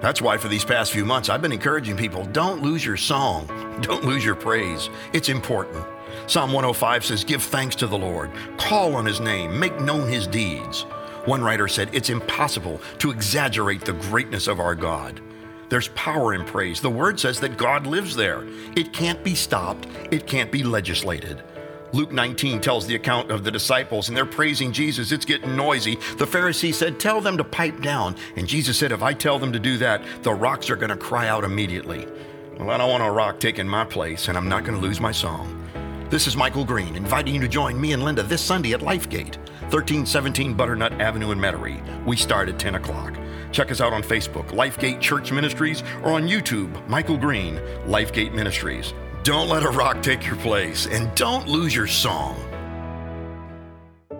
[0.00, 3.46] That's why for these past few months, I've been encouraging people don't lose your song,
[3.82, 4.88] don't lose your praise.
[5.12, 5.84] It's important.
[6.26, 10.26] Psalm 105 says, Give thanks to the Lord, call on his name, make known his
[10.26, 10.82] deeds.
[11.26, 15.20] One writer said, It's impossible to exaggerate the greatness of our God.
[15.68, 16.80] There's power in praise.
[16.80, 18.44] The word says that God lives there.
[18.76, 21.42] It can't be stopped, it can't be legislated.
[21.92, 25.10] Luke 19 tells the account of the disciples, and they're praising Jesus.
[25.10, 25.96] It's getting noisy.
[26.16, 28.14] The Pharisee said, Tell them to pipe down.
[28.36, 30.96] And Jesus said, If I tell them to do that, the rocks are going to
[30.96, 32.06] cry out immediately.
[32.58, 35.00] Well, I don't want a rock taking my place, and I'm not going to lose
[35.00, 35.56] my song.
[36.10, 39.36] This is Michael Green, inviting you to join me and Linda this Sunday at Lifegate,
[39.70, 42.04] 1317 Butternut Avenue in Metairie.
[42.04, 43.16] We start at 10 o'clock.
[43.52, 48.92] Check us out on Facebook, Lifegate Church Ministries, or on YouTube, Michael Green, Lifegate Ministries.
[49.22, 52.49] Don't let a rock take your place, and don't lose your song.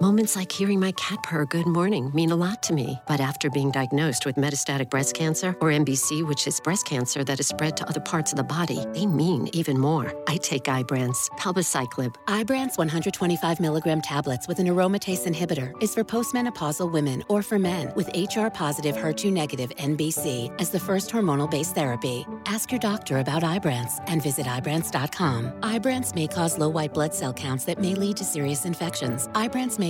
[0.00, 2.98] Moments like hearing my cat purr good morning mean a lot to me.
[3.06, 7.38] But after being diagnosed with metastatic breast cancer, or MBC, which is breast cancer that
[7.38, 10.14] is spread to other parts of the body, they mean even more.
[10.26, 12.14] I take Ibrance, palbociclib.
[12.28, 17.92] Ibrance 125 milligram tablets with an aromatase inhibitor is for postmenopausal women or for men
[17.94, 22.26] with HR positive HER2 negative MBC as the first hormonal based therapy.
[22.46, 25.60] Ask your doctor about Ibrance and visit Ibrance.com.
[25.60, 29.28] Ibrance may cause low white blood cell counts that may lead to serious infections.
[29.34, 29.89] Ibrance may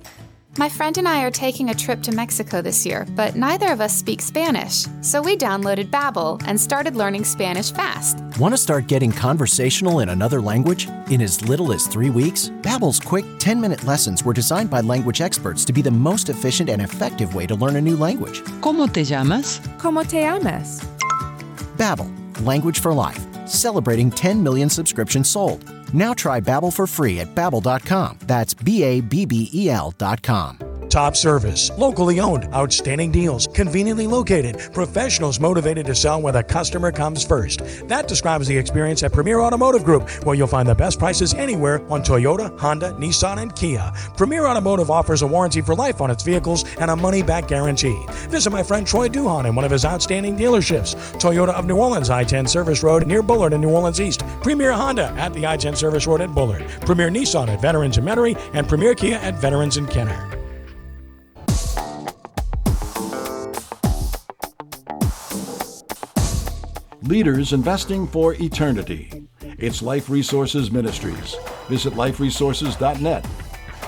[0.57, 3.79] My friend and I are taking a trip to Mexico this year, but neither of
[3.79, 4.85] us speak Spanish.
[4.99, 8.17] So we downloaded Babbel and started learning Spanish fast.
[8.37, 10.89] Want to start getting conversational in another language?
[11.09, 15.63] In as little as 3 weeks, Babbel's quick 10-minute lessons were designed by language experts
[15.63, 18.41] to be the most efficient and effective way to learn a new language.
[18.59, 19.61] ¿Cómo te llamas?
[19.77, 20.81] ¿Cómo te llamas?
[21.77, 22.11] Babbel,
[22.45, 23.25] language for life.
[23.47, 25.63] Celebrating 10 million subscriptions sold.
[25.93, 28.19] Now try Babbel for free at babbel.com.
[28.21, 30.70] That's B A B B E L.com.
[30.91, 36.91] Top service, locally owned, outstanding deals, conveniently located, professionals motivated to sell where the customer
[36.91, 37.61] comes first.
[37.87, 41.81] That describes the experience at Premier Automotive Group, where you'll find the best prices anywhere
[41.89, 43.89] on Toyota, Honda, Nissan, and Kia.
[44.17, 47.97] Premier Automotive offers a warranty for life on its vehicles and a money back guarantee.
[48.27, 52.09] Visit my friend Troy Duhon in one of his outstanding dealerships Toyota of New Orleans,
[52.09, 55.55] I 10 Service Road near Bullard in New Orleans East, Premier Honda at the I
[55.55, 59.35] 10 Service Road at Bullard, Premier Nissan at Veterans in Metairie, and Premier Kia at
[59.35, 60.40] Veterans in Kenner.
[67.11, 69.27] Leaders investing for eternity.
[69.57, 71.35] It's Life Resources Ministries.
[71.67, 73.25] Visit liferesources.net.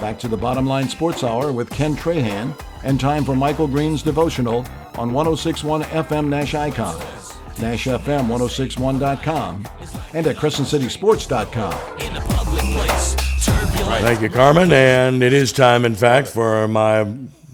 [0.02, 2.54] Back to the Bottom Line Sports Hour with Ken Trahan
[2.84, 4.66] and time for Michael Green's devotional
[4.98, 7.00] on 1061 FM Nash Icon,
[7.56, 9.68] NashFM1061.com,
[10.14, 11.74] and at CrescentCitySports.com.
[14.02, 14.74] Thank you, Carmen.
[14.74, 17.06] And it is time, in fact, for my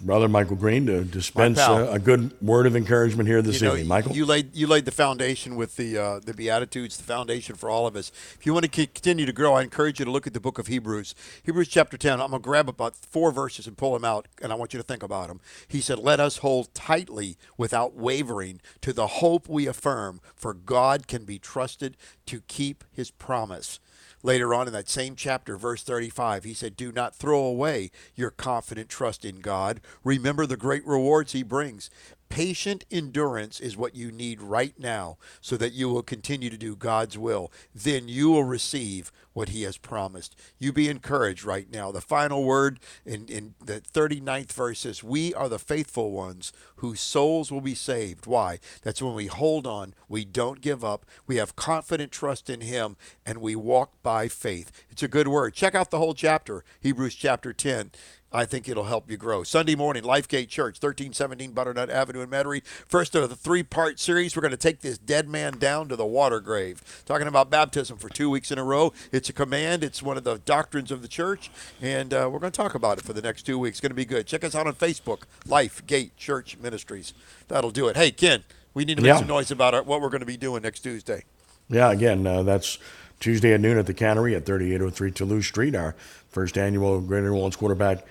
[0.09, 3.73] brother Michael Green to dispense a, a good word of encouragement here this You know,
[3.73, 3.89] evening.
[3.89, 4.15] Michael?
[4.15, 7.85] you laid you laid the foundation with the uh, the Beatitudes, the foundation for all
[7.85, 8.11] of us.
[8.33, 10.57] If you want to continue to grow, I encourage you to look at the book
[10.57, 12.19] of Hebrews, Hebrews chapter ten.
[12.19, 14.83] I'm gonna grab about four verses and pull them out, and I want you to
[14.83, 15.41] think about them.
[15.67, 21.05] He said, "Let us hold tightly, without wavering, to the hope we affirm, for God
[21.05, 21.95] can be trusted
[22.25, 23.79] to keep His promise."
[24.21, 28.31] Later on in that same chapter, verse 35, he said, Do not throw away your
[28.31, 29.79] confident trust in God.
[30.03, 31.89] Remember the great rewards he brings.
[32.29, 36.75] Patient endurance is what you need right now so that you will continue to do
[36.75, 37.51] God's will.
[37.73, 40.35] Then you will receive what he has promised.
[40.57, 41.91] You be encouraged right now.
[41.91, 46.99] The final word in, in the 39th verse says, We are the faithful ones whose
[46.99, 48.25] souls will be saved.
[48.25, 48.59] Why?
[48.81, 52.97] That's when we hold on, we don't give up, we have confident trust in him,
[53.25, 54.71] and we walk by faith.
[54.89, 55.53] It's a good word.
[55.53, 57.91] Check out the whole chapter, Hebrews chapter 10.
[58.31, 59.41] I think it'll help you grow.
[59.43, 62.63] Sunday morning, Lifegate Church, 1317 Butternut Avenue in Metairie.
[62.65, 65.95] First of the three part series, we're going to take this dead man down to
[65.95, 67.03] the water grave.
[67.07, 68.93] Talking about baptism for two weeks in a row.
[69.11, 71.49] It's a command, it's one of the doctrines of the church,
[71.81, 73.77] and uh, we're going to talk about it for the next two weeks.
[73.77, 74.27] It's going to be good.
[74.27, 77.13] Check us out on Facebook, Lifegate Church Ministries.
[77.47, 77.95] That'll do it.
[77.97, 78.43] Hey, Ken,
[78.75, 79.17] we need to make Yeah.
[79.17, 81.23] some noise about our, what we're going to be doing next Tuesday.
[81.67, 82.77] Yeah, again, uh, that's
[83.19, 85.95] Tuesday at noon at the Cannery at 3803 Toulouse Street, our
[86.29, 88.05] first annual Greater New Orleans Quarterback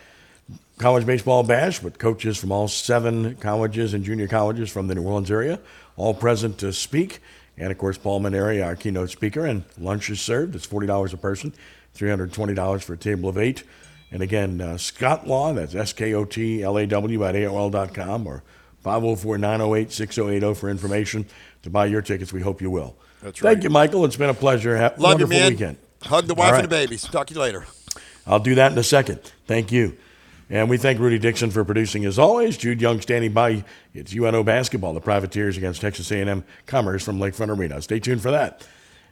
[0.79, 5.03] college baseball bash with coaches from all seven colleges and junior colleges from the New
[5.03, 5.61] Orleans area,
[5.97, 7.21] all present to speak.
[7.57, 10.55] And of course, Paul Mainieri, our keynote speaker, and lunch is served.
[10.55, 11.53] It's $40 a person,
[11.97, 13.65] $320 for a table of eight.
[14.11, 18.27] And again, uh, Skot Law, that's S K O T L A W at AOL.com
[18.27, 18.43] or
[18.81, 21.27] 504 908 6080 for information
[21.63, 22.33] to buy your tickets.
[22.33, 22.97] We hope you will.
[23.23, 23.53] That's right.
[23.53, 24.05] Thank you, Michael.
[24.05, 24.77] It's been a pleasure.
[24.77, 25.53] Have Love you, man.
[25.53, 25.77] weekend.
[26.03, 26.59] Hug the wife right.
[26.59, 27.03] and the babies.
[27.03, 27.67] Talk to you later.
[28.27, 29.21] I'll do that in a second.
[29.47, 29.97] Thank you.
[30.51, 32.57] And we thank Rudy Dixon for producing as always.
[32.57, 33.65] Jude Young standing by.
[33.93, 37.83] It's UNO basketball, the Privateers against Texas A&M Commerce from Lakefront Arena.
[37.83, 38.67] Stay tuned for that.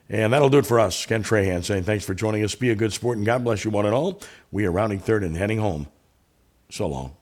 [0.08, 1.04] And that'll do it for us.
[1.04, 2.54] Ken Trahan saying thanks for joining us.
[2.54, 4.22] Be a good sport and God bless you one and all.
[4.50, 5.88] We are rounding third and heading home.
[6.70, 7.16] So long.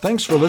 [0.00, 0.42] Thanks for listening.